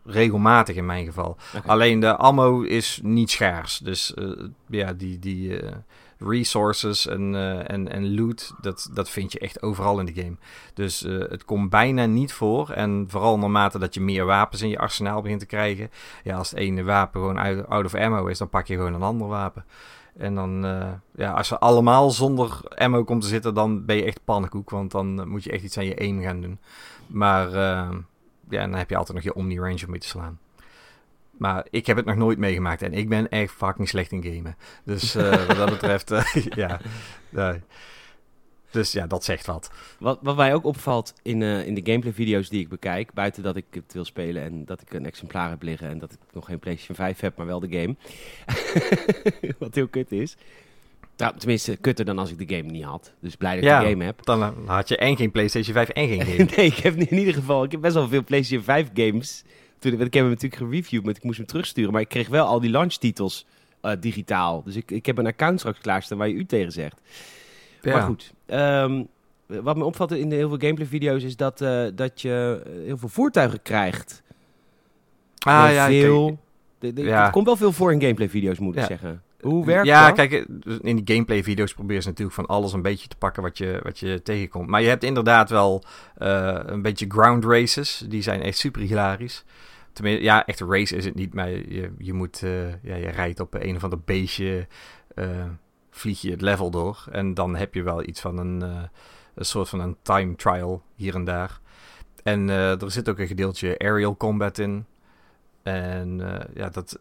regelmatig 0.05 0.75
in 0.75 0.85
mijn 0.85 1.05
geval. 1.05 1.37
Alleen 1.65 1.99
de 1.99 2.15
ammo 2.15 2.61
is 2.61 2.99
niet 3.03 3.31
schaars. 3.31 3.77
Dus 3.77 4.13
uh, 4.15 4.31
ja, 4.69 4.93
die, 4.93 5.19
die 5.19 5.63
uh, 5.63 5.69
resources 6.17 7.07
en, 7.07 7.33
uh, 7.33 7.69
en, 7.71 7.91
en 7.91 8.15
loot, 8.15 8.53
dat, 8.61 8.89
dat 8.93 9.09
vind 9.09 9.31
je 9.31 9.39
echt 9.39 9.61
overal 9.61 9.99
in 9.99 10.05
de 10.05 10.13
game. 10.13 10.35
Dus 10.73 10.99
het 10.99 11.45
komt 11.45 11.69
bijna 11.69 12.05
niet 12.05 12.33
voor. 12.33 12.69
En 12.69 13.05
vooral 13.07 13.39
naarmate 13.39 13.79
dat 13.79 13.93
je 13.93 14.01
meer 14.01 14.25
wapens 14.25 14.61
in 14.61 14.69
je 14.69 14.79
arsenaal 14.79 15.21
begint 15.21 15.39
te 15.39 15.45
krijgen. 15.45 15.89
Ja, 16.23 16.37
als 16.37 16.49
het 16.49 16.59
ene 16.59 16.83
wapen 16.83 17.21
gewoon 17.21 17.65
out, 17.67 17.85
of 17.85 17.95
ammo 17.95 18.25
is, 18.25 18.37
dan 18.37 18.49
pak 18.49 18.67
je 18.67 18.75
gewoon 18.75 18.93
een 18.93 19.01
ander 19.01 19.27
wapen. 19.27 19.65
En 20.17 20.35
dan, 20.35 20.65
ja, 21.15 21.31
als 21.31 21.47
ze 21.47 21.59
allemaal 21.59 22.11
zonder 22.11 22.59
ammo 22.75 23.03
komt 23.03 23.21
te 23.21 23.27
zitten, 23.27 23.53
dan 23.53 23.85
ben 23.85 23.95
je 23.95 24.03
echt 24.03 24.19
pannenkoek. 24.23 24.69
Want 24.69 24.91
dan 24.91 25.27
moet 25.27 25.43
je 25.43 25.51
echt 25.51 25.63
iets 25.63 25.77
aan 25.77 25.85
je 25.85 25.99
aim 25.99 26.21
gaan 26.21 26.41
doen. 26.41 26.59
Maar 27.07 27.49
ja, 28.49 28.67
dan 28.67 28.73
heb 28.73 28.89
je 28.89 28.97
altijd 28.97 29.17
nog 29.17 29.25
je 29.25 29.35
Omni-Range 29.35 29.85
om 29.85 29.91
mee 29.91 29.99
te 29.99 30.07
slaan. 30.07 30.39
Maar 31.37 31.65
ik 31.69 31.85
heb 31.85 31.97
het 31.97 32.05
nog 32.05 32.15
nooit 32.15 32.37
meegemaakt 32.37 32.81
en 32.81 32.93
ik 32.93 33.09
ben 33.09 33.29
echt 33.29 33.53
fucking 33.53 33.89
slecht 33.89 34.11
in 34.11 34.23
gamen. 34.23 34.55
Dus 34.83 35.15
uh, 35.15 35.45
wat 35.47 35.57
dat 35.57 35.69
betreft, 35.69 36.11
uh, 36.11 36.25
ja. 36.55 36.79
Uh, 37.31 37.53
dus 38.71 38.91
ja, 38.91 39.07
dat 39.07 39.23
zegt 39.23 39.45
wat. 39.45 39.71
Wat, 39.99 40.19
wat 40.21 40.35
mij 40.35 40.53
ook 40.53 40.65
opvalt 40.65 41.13
in, 41.21 41.41
in 41.41 41.73
de 41.73 41.81
gameplay-video's 41.83 42.49
die 42.49 42.59
ik 42.59 42.69
bekijk, 42.69 43.13
buiten 43.13 43.43
dat 43.43 43.55
ik 43.55 43.65
het 43.69 43.93
wil 43.93 44.05
spelen 44.05 44.43
en 44.43 44.65
dat 44.65 44.81
ik 44.81 44.93
een 44.93 45.05
exemplaar 45.05 45.49
heb 45.49 45.61
liggen 45.61 45.89
en 45.89 45.99
dat 45.99 46.11
ik 46.11 46.19
nog 46.33 46.45
geen 46.45 46.59
PlayStation 46.59 46.95
5 46.95 47.19
heb, 47.19 47.37
maar 47.37 47.45
wel 47.45 47.59
de 47.59 47.79
game. 47.79 47.95
wat 49.59 49.75
heel 49.75 49.87
kut 49.87 50.11
is. 50.11 50.37
Nou, 51.17 51.37
tenminste, 51.37 51.75
kutter 51.75 52.05
dan 52.05 52.19
als 52.19 52.31
ik 52.31 52.47
de 52.47 52.55
game 52.55 52.71
niet 52.71 52.83
had. 52.83 53.13
Dus 53.19 53.35
blij 53.35 53.55
dat 53.55 53.63
ik 53.63 53.85
de 53.85 53.89
game 53.89 54.03
heb. 54.03 54.25
Dan 54.25 54.53
had 54.65 54.87
je 54.87 54.97
en 54.97 55.17
geen 55.17 55.31
PlayStation 55.31 55.73
5 55.73 55.89
en 55.89 56.07
geen 56.07 56.21
game. 56.21 56.49
nee, 56.55 56.65
ik 56.65 56.77
heb 56.77 56.95
in 56.95 57.17
ieder 57.17 57.33
geval... 57.33 57.63
Ik 57.63 57.71
heb 57.71 57.81
best 57.81 57.93
wel 57.93 58.07
veel 58.07 58.23
PlayStation 58.23 58.63
5 58.63 58.89
games. 58.93 59.43
Toen, 59.79 59.93
ik 59.93 59.99
heb 59.99 60.13
hem 60.13 60.29
natuurlijk 60.29 60.61
gereviewd, 60.61 61.03
maar 61.03 61.15
ik 61.15 61.23
moest 61.23 61.37
hem 61.37 61.47
terugsturen. 61.47 61.91
Maar 61.91 62.01
ik 62.01 62.09
kreeg 62.09 62.27
wel 62.27 62.45
al 62.45 62.59
die 62.59 62.69
launchtitels 62.69 63.45
uh, 63.81 63.91
digitaal. 63.99 64.63
Dus 64.63 64.75
ik, 64.75 64.91
ik 64.91 65.05
heb 65.05 65.17
een 65.17 65.27
account 65.27 65.59
straks 65.59 65.79
klaarstaan 65.79 66.17
waar 66.17 66.27
je 66.27 66.33
u 66.33 66.45
tegen 66.45 66.71
zegt. 66.71 67.01
Ja. 67.81 67.93
Maar 67.93 68.01
goed. 68.01 68.33
Um, 68.47 69.07
wat 69.45 69.77
me 69.77 69.83
opvalt 69.83 70.11
in 70.11 70.29
de 70.29 70.35
heel 70.35 70.49
veel 70.49 70.57
gameplay 70.59 70.87
video's 70.87 71.23
is 71.23 71.35
dat, 71.35 71.61
uh, 71.61 71.85
dat 71.95 72.21
je 72.21 72.61
heel 72.85 72.97
veel 72.97 73.09
voertuigen 73.09 73.61
krijgt. 73.61 74.23
Ah 75.39 75.73
ja, 75.73 75.87
veel. 75.87 76.39
De, 76.79 76.93
de, 76.93 77.01
ja. 77.01 77.23
Het 77.23 77.31
komt 77.31 77.45
wel 77.45 77.55
veel 77.55 77.71
voor 77.71 77.91
in 77.93 78.01
gameplay 78.01 78.29
video's, 78.29 78.59
moet 78.59 78.75
ik 78.75 78.83
zeggen. 78.83 79.23
Hoe 79.41 79.65
werkt 79.65 79.87
ja, 79.87 80.05
dat? 80.05 80.15
kijk, 80.15 80.31
eh, 80.31 80.75
in 80.81 80.95
die 80.95 81.15
gameplay-video's 81.15 81.73
probeer 81.73 81.99
je 81.99 82.05
natuurlijk 82.05 82.35
van 82.35 82.45
alles 82.45 82.73
een 82.73 82.81
beetje 82.81 83.07
te 83.07 83.15
pakken 83.15 83.43
wat 83.43 83.57
je, 83.57 83.79
wat 83.83 83.99
je 83.99 84.21
tegenkomt. 84.21 84.67
Maar 84.69 84.81
je 84.81 84.87
hebt 84.87 85.03
inderdaad 85.03 85.49
wel 85.49 85.83
uh, 86.17 86.59
een 86.65 86.81
beetje 86.81 87.05
ground 87.07 87.45
races. 87.45 88.05
Die 88.07 88.21
zijn 88.21 88.41
echt 88.41 88.57
super 88.57 88.81
hilarisch. 88.81 89.43
Tenminste, 89.95 90.23
ja, 90.23 90.45
echt 90.45 90.59
race 90.59 90.95
is 90.95 91.05
het 91.05 91.15
niet, 91.15 91.33
maar 91.33 91.49
je, 91.49 91.91
je 91.97 92.13
moet, 92.13 92.41
uh, 92.41 92.83
ja, 92.83 92.95
je 92.95 93.09
rijdt 93.09 93.39
op 93.39 93.53
een 93.53 93.75
of 93.75 93.83
ander 93.83 93.99
beestje, 94.05 94.67
uh, 95.15 95.45
vlieg 95.89 96.21
je 96.21 96.31
het 96.31 96.41
level 96.41 96.71
door. 96.71 97.05
En 97.11 97.33
dan 97.33 97.55
heb 97.55 97.73
je 97.73 97.83
wel 97.83 98.03
iets 98.03 98.21
van 98.21 98.37
een, 98.37 98.61
een 99.35 99.45
soort 99.45 99.69
van 99.69 99.79
een 99.79 99.97
time 100.01 100.35
trial 100.35 100.83
hier 100.95 101.15
en 101.15 101.23
daar. 101.23 101.59
En 102.23 102.49
er 102.49 102.91
zit 102.91 103.09
ook 103.09 103.19
een 103.19 103.27
gedeeltje 103.27 103.79
aerial 103.79 104.17
combat 104.17 104.57
in. 104.57 104.85
En 105.63 106.17
ja, 106.53 106.69
dat, 106.69 106.99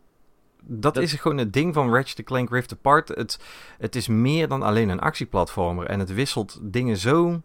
dat, 0.62 0.96
is 0.96 1.12
gewoon 1.12 1.38
het 1.38 1.52
ding 1.52 1.74
van 1.74 1.94
Ratchet 1.94 2.24
Clank 2.24 2.50
Rift 2.50 2.72
Apart. 2.72 3.08
Het, 3.08 3.38
het 3.78 3.96
is 3.96 4.08
meer 4.08 4.48
dan 4.48 4.62
alleen 4.62 4.88
een 4.88 5.00
actieplatformer. 5.00 5.86
En 5.86 5.98
het 5.98 6.14
wisselt 6.14 6.58
dingen 6.62 6.96
zo 6.96 7.42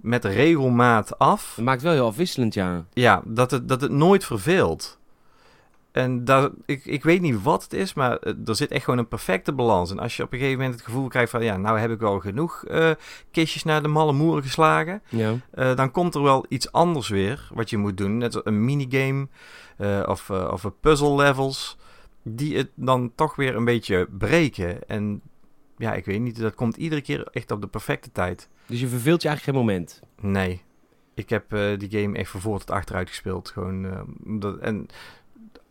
met 0.00 0.24
regelmaat 0.24 1.18
af. 1.18 1.56
Het 1.56 1.64
maakt 1.64 1.82
wel 1.82 1.92
heel 1.92 2.06
afwisselend, 2.06 2.54
ja. 2.54 2.84
Ja, 2.92 3.22
dat 3.24 3.50
het, 3.50 3.68
dat 3.68 3.80
het 3.80 3.90
nooit 3.90 4.24
verveelt. 4.24 4.98
En 5.92 6.24
daar, 6.24 6.50
ik, 6.66 6.84
ik 6.84 7.02
weet 7.02 7.20
niet 7.20 7.42
wat 7.42 7.62
het 7.62 7.72
is, 7.72 7.94
maar 7.94 8.18
er 8.20 8.56
zit 8.56 8.70
echt 8.70 8.84
gewoon 8.84 8.98
een 8.98 9.08
perfecte 9.08 9.52
balans. 9.52 9.90
En 9.90 9.98
als 9.98 10.16
je 10.16 10.22
op 10.22 10.32
een 10.32 10.38
gegeven 10.38 10.58
moment 10.58 10.76
het 10.76 10.86
gevoel 10.86 11.08
krijgt 11.08 11.30
van... 11.30 11.44
ja, 11.44 11.56
nou 11.56 11.78
heb 11.78 11.90
ik 11.90 12.00
wel 12.00 12.20
genoeg 12.20 12.64
uh, 12.68 12.90
kistjes 13.30 13.64
naar 13.64 13.82
de 13.82 13.88
malle 13.88 14.12
moeren 14.12 14.42
geslagen... 14.42 15.02
Ja. 15.08 15.34
Uh, 15.54 15.74
dan 15.76 15.90
komt 15.90 16.14
er 16.14 16.22
wel 16.22 16.46
iets 16.48 16.72
anders 16.72 17.08
weer 17.08 17.48
wat 17.54 17.70
je 17.70 17.76
moet 17.76 17.96
doen. 17.96 18.18
Net 18.18 18.34
als 18.34 18.44
een 18.44 18.64
minigame 18.64 19.28
uh, 19.78 20.02
of, 20.06 20.30
of 20.30 20.64
een 20.64 20.78
puzzle 20.80 21.14
levels 21.14 21.76
die 22.22 22.56
het 22.56 22.70
dan 22.74 23.12
toch 23.14 23.36
weer 23.36 23.56
een 23.56 23.64
beetje 23.64 24.08
breken. 24.18 24.88
En 24.88 25.20
ja, 25.78 25.94
ik 25.94 26.04
weet 26.04 26.20
niet, 26.20 26.40
dat 26.40 26.54
komt 26.54 26.76
iedere 26.76 27.00
keer 27.00 27.28
echt 27.32 27.50
op 27.50 27.60
de 27.60 27.66
perfecte 27.66 28.12
tijd. 28.12 28.48
Dus 28.66 28.80
je 28.80 28.88
verveelt 28.88 29.22
je 29.22 29.28
eigenlijk 29.28 29.58
geen 29.58 29.66
moment? 29.66 30.02
Nee. 30.20 30.62
Ik 31.14 31.30
heb 31.30 31.54
uh, 31.54 31.78
die 31.78 32.00
game 32.00 32.18
echt 32.18 32.30
van 32.30 32.40
voor 32.40 32.58
tot 32.58 32.70
achteruit 32.70 33.08
gespeeld. 33.08 33.50
Gewoon, 33.50 33.84
uh, 33.84 34.00
dat, 34.24 34.58
en 34.58 34.86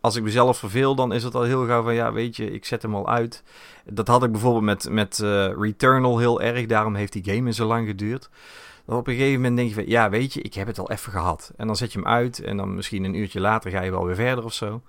als 0.00 0.16
ik 0.16 0.22
mezelf 0.22 0.58
verveel, 0.58 0.94
dan 0.94 1.12
is 1.12 1.22
het 1.22 1.34
al 1.34 1.42
heel 1.42 1.66
gauw 1.66 1.82
van... 1.82 1.94
ja, 1.94 2.12
weet 2.12 2.36
je, 2.36 2.50
ik 2.50 2.64
zet 2.64 2.82
hem 2.82 2.94
al 2.94 3.08
uit. 3.08 3.42
Dat 3.84 4.08
had 4.08 4.22
ik 4.22 4.32
bijvoorbeeld 4.32 4.64
met, 4.64 4.88
met 4.90 5.18
uh, 5.18 5.52
Returnal 5.58 6.18
heel 6.18 6.40
erg. 6.40 6.66
Daarom 6.66 6.94
heeft 6.94 7.12
die 7.12 7.34
game 7.34 7.52
zo 7.52 7.66
lang 7.66 7.86
geduurd. 7.86 8.30
Dan 8.84 8.96
op 8.96 9.06
een 9.06 9.14
gegeven 9.14 9.34
moment 9.34 9.56
denk 9.56 9.68
je 9.68 9.74
van... 9.74 9.86
ja, 9.86 10.10
weet 10.10 10.34
je, 10.34 10.42
ik 10.42 10.54
heb 10.54 10.66
het 10.66 10.78
al 10.78 10.90
even 10.90 11.12
gehad. 11.12 11.52
En 11.56 11.66
dan 11.66 11.76
zet 11.76 11.92
je 11.92 11.98
hem 11.98 12.08
uit 12.08 12.38
en 12.38 12.56
dan 12.56 12.74
misschien 12.74 13.04
een 13.04 13.14
uurtje 13.14 13.40
later 13.40 13.70
ga 13.70 13.82
je 13.82 13.90
wel 13.90 14.06
weer 14.06 14.14
verder 14.14 14.44
of 14.44 14.52
zo. 14.52 14.82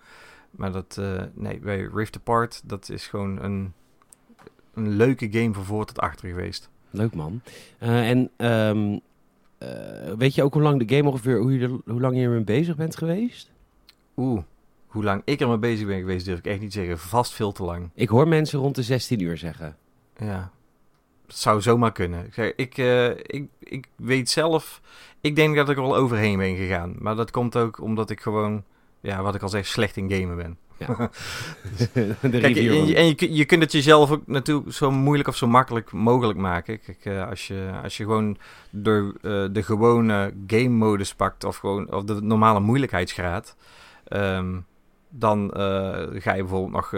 Maar 0.52 0.72
dat, 0.72 1.02
nee, 1.34 1.60
bij 1.60 1.90
Rift 1.94 2.16
Apart, 2.16 2.62
dat 2.66 2.90
is 2.90 3.08
gewoon 3.08 3.44
een, 3.44 3.74
een 4.80 4.96
leuke 4.96 5.28
game 5.32 5.54
van 5.54 5.64
voor 5.64 5.86
tot 5.86 6.00
achter 6.00 6.30
geweest. 6.30 6.70
Leuk 6.90 7.14
man. 7.14 7.42
Uh, 7.80 8.10
en 8.10 8.30
um, 8.38 9.00
uh, 9.60 10.14
weet 10.18 10.36
je 10.36 10.44
ook 10.44 10.54
hoe 10.54 10.62
lang 10.62 10.86
de 10.86 10.96
game 10.96 11.10
ongeveer, 11.10 11.40
hoe, 11.40 11.54
je 11.54 11.64
er, 11.64 11.92
hoe 11.92 12.02
lang 12.02 12.16
je 12.16 12.24
ermee 12.24 12.44
bezig 12.44 12.76
bent 12.76 12.96
geweest? 12.96 13.52
Oeh, 14.18 14.42
hoe 14.88 15.04
lang 15.04 15.22
ik 15.26 15.42
ermee 15.42 15.58
bezig 15.58 15.88
ben 15.88 16.00
geweest, 16.00 16.26
durf 16.26 16.40
ik 16.40 16.46
echt 16.46 16.60
niet 16.60 16.74
zeggen. 16.74 17.00
Vast 17.00 17.32
veel 17.32 17.52
te 17.52 17.64
lang. 17.64 17.90
Ik 17.94 18.10
hoor 18.10 18.28
mensen 18.28 18.60
rond 18.60 18.76
de 18.76 18.84
16 18.84 19.20
uur 19.20 19.38
zeggen. 19.38 19.78
Ja, 20.18 20.52
dat 21.26 21.38
zou 21.38 21.62
zomaar 21.62 21.92
kunnen. 21.92 22.26
Ik, 22.26 22.34
zeg, 22.34 22.54
ik, 22.56 22.78
uh, 22.78 23.10
ik, 23.10 23.48
ik 23.60 23.88
weet 23.96 24.30
zelf, 24.30 24.82
ik 25.22 25.36
denk 25.36 25.56
dat 25.56 25.70
ik 25.70 25.78
er 25.78 25.84
al 25.84 25.96
overheen 25.96 26.38
ben 26.38 26.56
gegaan. 26.56 26.96
Maar 27.00 27.16
dat 27.16 27.32
komt 27.32 27.58
ook 27.58 27.82
omdat 27.82 28.10
ik 28.10 28.20
gewoon 28.20 28.64
ja, 29.02 29.22
wat 29.22 29.36
ik 29.36 29.42
al 29.42 29.50
zeg, 29.50 29.66
slecht 29.66 29.98
in 29.98 30.12
gamen 30.12 30.36
ben. 30.36 30.58
Ja. 30.80 30.96
Kijk, 32.22 32.56
en, 32.56 32.64
je, 32.64 32.96
en 32.96 33.06
je, 33.06 33.34
je, 33.34 33.46
kunt 33.46 33.62
het 33.62 33.72
jezelf 33.72 34.12
ook 34.12 34.28
natuurlijk 34.28 34.74
zo 34.74 34.92
moeilijk 34.92 35.30
of 35.30 35.36
zo 35.36 35.48
makkelijk 35.48 35.92
mogelijk 35.92 36.40
maken. 36.40 36.80
Kijk, 36.80 37.06
uh, 37.06 37.30
als, 37.30 37.48
je, 37.48 37.72
als 37.84 37.98
je 37.98 38.04
gewoon 38.04 38.38
de, 38.70 39.14
uh, 39.22 39.54
de 39.54 39.64
gewone 39.64 40.34
game 40.48 40.70
modus 40.70 41.16
pakt 41.16 41.44
of 41.44 41.58
gewoon 41.58 41.94
of 41.94 42.04
de 42.04 42.22
normale 42.22 42.60
moeilijkheidsgraad, 42.60 43.56
um, 44.10 44.66
dan 45.10 45.44
uh, 45.44 45.62
ga 46.14 46.34
je 46.34 46.42
bijvoorbeeld 46.42 46.72
nog 46.72 46.92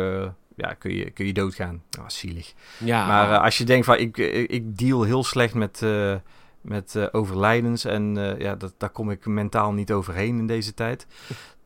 ja, 0.55 0.73
kun 0.73 0.95
je, 0.95 1.11
kun 1.11 1.25
je 1.25 1.33
doodgaan. 1.33 1.83
Oh, 1.99 2.07
zielig. 2.07 2.53
Ja, 2.77 3.07
maar 3.07 3.37
als 3.37 3.57
je 3.57 3.63
denkt 3.63 3.85
van 3.85 3.97
ik, 3.97 4.17
ik 4.47 4.77
deal 4.77 5.03
heel 5.03 5.23
slecht 5.23 5.53
met, 5.53 5.81
uh, 5.83 6.15
met 6.61 6.93
uh, 6.97 7.05
overlijdens 7.11 7.85
en 7.85 8.35
ja, 8.37 8.55
dat, 8.55 8.73
daar 8.77 8.89
kom 8.89 9.11
ik 9.11 9.25
mentaal 9.25 9.73
niet 9.73 9.91
overheen 9.91 10.37
in 10.37 10.47
deze 10.47 10.73
tijd 10.73 11.07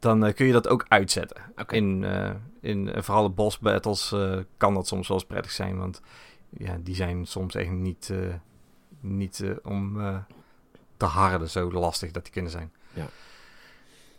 dan 0.06 0.26
uh, 0.26 0.34
kun 0.34 0.46
je 0.46 0.52
dat 0.52 0.68
ook 0.68 0.86
uitzetten. 0.88 1.41
Okay. 1.58 1.80
In, 1.80 2.02
uh, 2.02 2.30
in 2.62 2.88
uh, 2.88 3.02
vooral 3.02 3.24
de 3.24 3.30
boss 3.30 3.60
battles 3.60 4.15
kan 4.58 4.74
dat 4.74 4.88
soms 4.88 5.08
wel 5.08 5.18
eens 5.18 5.28
prettig 5.28 5.52
zijn, 5.52 5.78
want 5.78 6.02
ja, 6.50 6.78
die 6.84 6.96
zijn 6.96 7.26
soms 7.26 7.56
echt 7.56 7.72
niet, 7.72 8.13
niet 9.00 9.44
om 9.63 9.98
te 10.98 11.06
harden 11.06 11.50
zo 11.50 11.72
lastig 11.72 12.12
dat 12.12 12.24
die 12.24 12.34
kunnen 12.34 12.52
zijn. 12.52 12.72
Ja, 12.94 13.08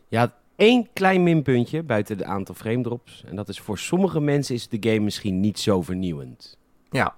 ja 0.08 0.34
één 0.56 0.88
klein 0.92 1.22
minpuntje 1.22 1.82
buiten 1.82 2.16
het 2.16 2.26
aantal 2.26 2.54
frame 2.54 2.82
drops. 2.82 3.24
En 3.24 3.36
dat 3.36 3.48
is 3.48 3.60
voor 3.60 3.78
sommige 3.78 4.20
mensen 4.20 4.54
is 4.54 4.68
de 4.68 4.76
game 4.80 5.00
misschien 5.00 5.40
niet 5.40 5.58
zo 5.58 5.82
vernieuwend. 5.82 6.58
Ja. 6.90 7.16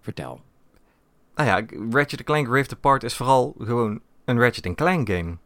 Vertel. 0.00 0.40
Nou 1.34 1.48
ja, 1.48 1.66
Ratchet 1.90 2.22
Clank 2.22 2.48
Rift 2.48 2.72
Apart 2.72 3.02
is 3.02 3.16
vooral 3.16 3.54
gewoon 3.58 4.00
een 4.24 4.40
Ratchet 4.40 4.74
Clank 4.74 5.10
game. 5.10 5.36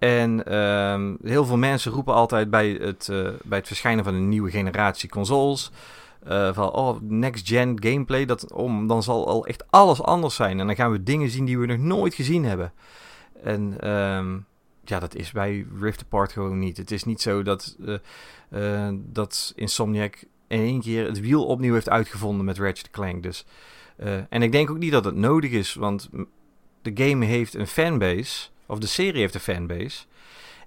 En 0.00 0.46
ehm, 0.46 1.14
heel 1.22 1.44
veel 1.44 1.56
mensen 1.56 1.92
roepen 1.92 2.14
altijd 2.14 2.50
bij 2.50 2.70
het, 2.70 3.08
eh, 3.08 3.28
bij 3.44 3.58
het 3.58 3.66
verschijnen 3.66 4.04
van 4.04 4.14
een 4.14 4.28
nieuwe 4.28 4.50
generatie 4.50 5.08
consoles. 5.08 5.70
eh, 6.24 6.54
van 6.54 6.72
oh, 6.72 7.00
next 7.00 7.48
gen 7.48 7.82
gameplay, 7.82 8.24
dat, 8.24 8.52
om, 8.52 8.86
dan 8.86 9.02
zal 9.02 9.26
al 9.26 9.46
echt 9.46 9.70
alles 9.70 10.02
anders 10.02 10.34
zijn. 10.34 10.60
En 10.60 10.66
dan 10.66 10.76
gaan 10.76 10.90
we 10.90 11.02
dingen 11.02 11.30
zien 11.30 11.44
die 11.44 11.58
we 11.58 11.66
nog 11.66 11.78
nooit 11.78 12.14
gezien 12.14 12.44
hebben. 12.44 12.72
En 13.42 13.74
ehm, 13.80 14.38
ja, 14.84 14.98
dat 14.98 15.14
is 15.14 15.32
bij 15.32 15.66
Rift 15.80 16.02
Apart 16.02 16.32
gewoon 16.32 16.58
niet. 16.58 16.76
Het 16.76 16.90
is 16.90 17.04
niet 17.04 17.20
zo 17.20 17.42
dat, 17.42 17.76
eh, 18.50 18.88
dat 18.94 19.52
Insomniac 19.56 20.24
in 20.48 20.60
één 20.60 20.80
keer 20.80 21.06
het 21.06 21.20
wiel 21.20 21.46
opnieuw 21.46 21.72
heeft 21.72 21.88
uitgevonden 21.88 22.44
met 22.44 22.58
Ratchet 22.58 22.90
Clank. 22.90 23.22
Dus, 23.22 23.46
en 24.28 24.42
ik 24.42 24.52
denk 24.52 24.70
ook 24.70 24.78
niet 24.78 24.92
dat 24.92 25.04
het 25.04 25.16
nodig 25.16 25.50
is, 25.50 25.74
want 25.74 26.10
de 26.82 26.90
game 26.94 27.24
heeft 27.24 27.54
een 27.54 27.66
fanbase, 27.66 28.48
of 28.70 28.78
de 28.78 28.86
serie 28.86 29.20
heeft 29.20 29.34
een 29.34 29.40
fanbase. 29.40 30.04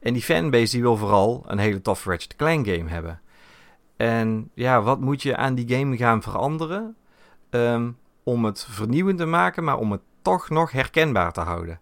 En 0.02 0.14
die 0.14 0.22
fanbase 0.22 0.72
die 0.72 0.82
wil 0.82 0.98
vooral 0.98 1.44
een 1.48 1.58
hele 1.58 1.82
toffe 1.82 2.10
Ratchet 2.10 2.36
Clank 2.36 2.68
game 2.68 2.90
hebben. 2.90 3.22
En 3.98 4.50
ja, 4.54 4.82
wat 4.82 5.00
moet 5.00 5.22
je 5.22 5.36
aan 5.36 5.56
die 5.56 5.78
game 5.78 5.98
gaan 5.98 6.22
veranderen 6.22 6.96
ehm, 7.50 7.90
om 8.24 8.46
het 8.46 8.68
vernieuwend 8.70 9.18
te 9.18 9.26
maken, 9.26 9.64
maar 9.64 9.78
om 9.78 9.92
het 9.92 10.02
toch 10.22 10.50
nog 10.50 10.72
herkenbaar 10.72 11.32
te 11.32 11.40
houden? 11.42 11.80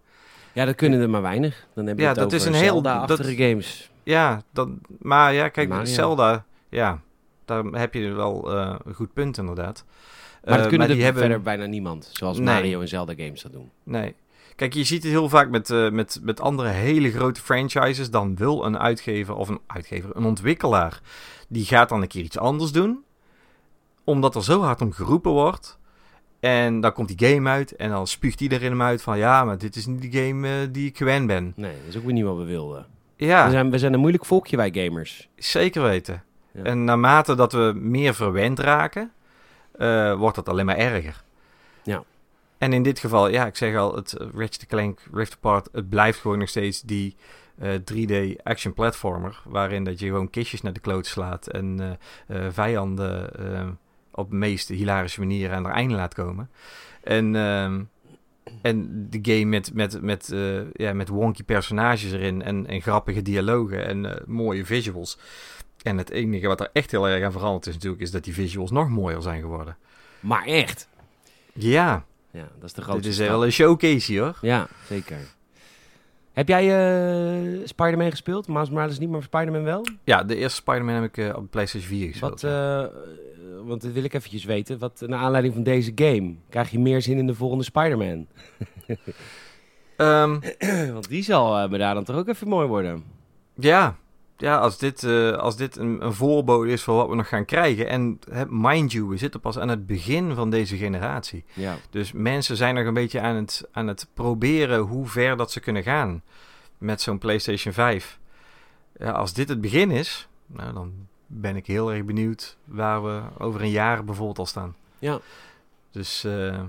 Ja, 0.52 0.64
dat 0.64 0.74
kunnen 0.74 1.00
er 1.00 1.10
maar 1.10 1.22
weinig. 1.22 1.66
Dan 1.74 1.86
heb 1.86 1.96
je 1.96 2.02
Ja, 2.02 2.08
het 2.08 2.16
dat 2.18 2.26
over 2.26 2.38
is 2.38 2.44
een 2.44 2.52
heel- 2.54 2.72
Zelda-achtige 2.72 3.36
games. 3.36 3.90
Ja, 4.02 4.42
dat, 4.52 4.68
maar 4.98 5.32
ja, 5.34 5.48
kijk, 5.48 5.68
Mario. 5.68 5.84
Zelda, 5.84 6.44
ja, 6.68 7.00
daar 7.44 7.64
heb 7.64 7.94
je 7.94 8.12
wel 8.12 8.52
eh, 8.56 8.74
een 8.84 8.94
goed 8.94 9.12
punt 9.12 9.38
inderdaad. 9.38 9.84
Maar 10.44 10.54
dat 10.54 10.62
Eh, 10.62 10.68
kunnen 10.68 10.88
die 10.88 11.02
hebben- 11.02 11.22
verder 11.22 11.42
bijna 11.42 11.64
niemand. 11.66 12.10
Zoals 12.12 12.36
Nee. 12.38 12.46
Mario 12.46 12.80
en 12.80 12.88
Zelda 12.88 13.14
games 13.16 13.42
dat 13.42 13.52
doen. 13.52 13.70
Nee. 13.82 14.14
Kijk, 14.56 14.74
je 14.74 14.84
ziet 14.84 15.02
het 15.02 15.12
heel 15.12 15.28
vaak 15.28 15.50
met, 15.50 15.70
eh, 15.70 15.90
met, 15.90 16.18
met 16.22 16.40
andere 16.40 16.68
hele 16.68 17.10
grote 17.10 17.40
franchises. 17.40 18.10
Dan 18.10 18.36
wil 18.36 18.64
een 18.64 18.78
uitgever 18.78 19.34
of 19.34 19.48
een 19.48 19.60
uitgever, 19.66 20.16
een 20.16 20.24
ontwikkelaar, 20.24 21.00
die 21.48 21.64
gaat 21.64 21.88
dan 21.88 22.02
een 22.02 22.08
keer 22.08 22.22
iets 22.22 22.38
anders 22.38 22.72
doen. 22.72 23.04
Omdat 24.04 24.34
er 24.34 24.44
zo 24.44 24.60
hard 24.62 24.80
om 24.80 24.92
geroepen 24.92 25.30
wordt. 25.30 25.78
En 26.40 26.80
dan 26.80 26.92
komt 26.92 27.18
die 27.18 27.28
game 27.28 27.50
uit 27.50 27.76
en 27.76 27.90
dan 27.90 28.06
spuugt 28.06 28.40
iedereen 28.40 28.70
hem 28.70 28.82
uit 28.82 29.02
van 29.02 29.18
ja, 29.18 29.44
maar 29.44 29.58
dit 29.58 29.76
is 29.76 29.86
niet 29.86 30.12
de 30.12 30.18
game 30.18 30.48
eh, 30.48 30.68
die 30.70 30.88
ik 30.88 30.96
gewend 30.96 31.26
ben. 31.26 31.52
Nee, 31.56 31.72
dat 31.78 31.88
is 31.88 31.96
ook 31.96 32.04
weer 32.04 32.12
niet 32.12 32.24
wat 32.24 32.36
we 32.36 32.44
wilden. 32.44 32.86
Ja, 33.16 33.44
We, 33.44 33.50
zijn, 33.50 33.70
we 33.70 33.78
zijn 33.78 33.92
een 33.92 34.00
moeilijk 34.00 34.24
volkje, 34.24 34.56
wij 34.56 34.70
gamers. 34.74 35.28
zeker 35.36 35.82
weten. 35.82 36.22
Ja. 36.52 36.62
En 36.62 36.84
naarmate 36.84 37.34
dat 37.34 37.52
we 37.52 37.72
meer 37.76 38.14
verwend 38.14 38.58
raken, 38.58 39.12
eh, 39.72 40.14
wordt 40.14 40.36
dat 40.36 40.48
alleen 40.48 40.66
maar 40.66 40.76
erger. 40.76 41.22
Ja. 41.82 42.02
En 42.62 42.72
in 42.72 42.82
dit 42.82 42.98
geval, 42.98 43.28
ja, 43.28 43.46
ik 43.46 43.56
zeg 43.56 43.76
al, 43.76 43.94
het 43.94 44.12
eh, 44.12 44.26
Ratchet 44.34 44.66
Clank 44.66 45.00
Rift 45.12 45.32
Apart, 45.32 45.68
het 45.72 45.88
blijft 45.88 46.20
gewoon 46.20 46.38
nog 46.38 46.48
steeds 46.48 46.80
die 46.80 47.16
eh, 47.58 47.74
3D 47.74 48.42
action 48.42 48.72
platformer, 48.72 49.42
waarin 49.44 49.84
dat 49.84 49.98
je 49.98 50.06
gewoon 50.06 50.30
kistjes 50.30 50.60
naar 50.60 50.72
de 50.72 50.80
kloot 50.80 51.06
slaat 51.06 51.46
en 51.46 51.98
eh, 52.26 52.46
eh, 52.46 52.52
vijanden 52.52 53.34
eh, 53.54 53.68
op 54.10 54.30
de 54.30 54.36
meest 54.36 54.68
hilarische 54.68 55.20
manier 55.20 55.52
aan 55.52 55.64
het 55.64 55.74
einde 55.74 55.94
laat 55.94 56.14
komen. 56.14 56.50
En, 57.02 57.36
ehm, 57.36 57.82
en 58.62 59.06
de 59.10 59.18
game 59.22 59.44
met, 59.44 59.74
met, 59.74 60.02
met, 60.02 60.32
eh, 60.32 60.72
ja, 60.72 60.92
met 60.92 61.08
wonky 61.08 61.42
personages 61.42 62.12
erin 62.12 62.42
en, 62.42 62.66
en 62.66 62.82
grappige 62.82 63.22
dialogen 63.22 63.86
en 63.86 64.06
eh, 64.06 64.26
mooie 64.26 64.64
visuals. 64.64 65.18
En 65.82 65.98
het 65.98 66.10
enige 66.10 66.46
wat 66.46 66.60
er 66.60 66.70
echt 66.72 66.90
heel 66.90 67.08
erg 67.08 67.24
aan 67.24 67.32
veranderd 67.32 67.66
is 67.66 67.74
natuurlijk, 67.74 68.02
is 68.02 68.10
dat 68.10 68.24
die 68.24 68.34
visuals 68.34 68.70
nog 68.70 68.88
mooier 68.88 69.22
zijn 69.22 69.40
geworden. 69.40 69.76
Maar 70.20 70.44
echt. 70.44 70.88
Ja, 71.52 72.04
Ja, 72.32 72.48
dat 72.58 72.64
is 72.64 72.72
de 72.72 72.80
dit 72.80 72.84
grootste 72.84 73.08
is 73.08 73.14
stap. 73.14 73.28
wel 73.28 73.44
een 73.44 73.52
showcase 73.52 74.18
hoor. 74.18 74.38
Ja, 74.40 74.66
zeker. 74.88 75.16
Heb 76.32 76.48
jij 76.48 76.64
eh 76.68 77.60
Spider-Man 77.64 78.10
gespeeld? 78.10 78.48
Miles 78.48 78.70
Morales 78.70 78.98
niet, 78.98 79.10
maar 79.10 79.22
Spider-Man 79.22 79.62
wel? 79.62 79.86
Ja, 80.04 80.24
de 80.24 80.36
eerste 80.36 80.56
Spider-Man 80.56 80.94
heb 80.94 81.04
ik 81.04 81.16
eh, 81.16 81.36
op 81.36 81.50
PlayStation 81.50 81.90
4 81.90 82.08
gespeeld. 82.08 82.40
Wat, 82.40 82.50
eh, 82.50 82.84
want 83.64 83.82
dat 83.82 83.92
wil 83.92 84.04
ik 84.04 84.14
eventjes 84.14 84.44
weten. 84.44 84.78
Wat, 84.78 85.02
naar 85.06 85.18
aanleiding 85.18 85.54
van 85.54 85.62
deze 85.62 85.92
game, 85.94 86.34
krijg 86.48 86.70
je 86.70 86.78
meer 86.78 87.02
zin 87.02 87.18
in 87.18 87.26
de 87.26 87.34
volgende 87.34 87.64
Spider-Man? 87.64 88.26
Ehm, 89.96 90.38
want 90.92 91.08
die 91.08 91.22
zal 91.22 91.58
eh, 91.58 91.70
me 91.70 91.78
daar 91.78 91.94
dan 91.94 92.04
toch 92.04 92.16
ook 92.16 92.28
even 92.28 92.48
mooi 92.48 92.68
worden. 92.68 93.04
ja, 93.54 93.96
ja 94.42 94.58
als 94.58 94.78
dit, 94.78 95.04
eh, 95.04 95.32
als 95.32 95.56
dit 95.56 95.76
een, 95.76 96.04
een 96.04 96.12
voorbode 96.12 96.70
is 96.70 96.82
voor 96.82 96.96
wat 96.96 97.08
we 97.08 97.14
nog 97.14 97.28
gaan 97.28 97.44
krijgen. 97.44 97.88
En 97.88 98.18
mind 98.48 98.92
you, 98.92 99.08
we 99.08 99.16
zitten 99.16 99.40
pas 99.40 99.58
aan 99.58 99.68
het 99.68 99.86
begin 99.86 100.34
van 100.34 100.50
deze 100.50 100.76
generatie. 100.76 101.44
Ja. 101.52 101.76
Dus 101.90 102.12
mensen 102.12 102.56
zijn 102.56 102.74
nog 102.74 102.86
een 102.86 102.94
beetje 102.94 103.20
aan 103.20 103.36
het, 103.36 103.68
aan 103.72 103.86
het 103.86 104.06
proberen 104.14 104.78
hoe 104.78 105.06
ver 105.06 105.36
dat 105.36 105.52
ze 105.52 105.60
kunnen 105.60 105.82
gaan 105.82 106.22
met 106.78 107.00
zo'n 107.00 107.18
PlayStation 107.18 107.74
5. 107.74 108.18
Ja, 108.98 109.10
als 109.10 109.32
dit 109.32 109.48
het 109.48 109.60
begin 109.60 109.90
is, 109.90 110.28
nou, 110.46 110.72
dan 110.72 110.92
ben 111.26 111.56
ik 111.56 111.66
heel 111.66 111.92
erg 111.92 112.04
benieuwd 112.04 112.56
waar 112.64 113.04
we 113.04 113.20
over 113.38 113.60
een 113.60 113.70
jaar 113.70 114.04
bijvoorbeeld 114.04 114.38
al 114.38 114.46
staan. 114.46 114.76
Ja. 114.98 115.20
Dus 115.90 116.24
eh, 116.24 116.60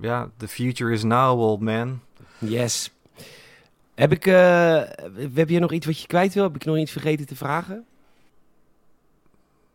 ja, 0.00 0.30
the 0.36 0.48
future 0.48 0.92
is 0.92 1.02
now, 1.02 1.40
old 1.40 1.60
man. 1.60 2.00
Yes. 2.38 2.90
Heb 3.98 4.12
ik, 4.12 4.26
eh, 4.26 4.82
heb 5.34 5.48
je 5.48 5.58
nog 5.58 5.72
iets 5.72 5.86
wat 5.86 6.00
je 6.00 6.06
kwijt 6.06 6.34
wil? 6.34 6.42
Heb 6.42 6.54
ik 6.54 6.64
nog 6.64 6.76
iets 6.76 6.92
vergeten 6.92 7.26
te 7.26 7.36
vragen? 7.36 7.84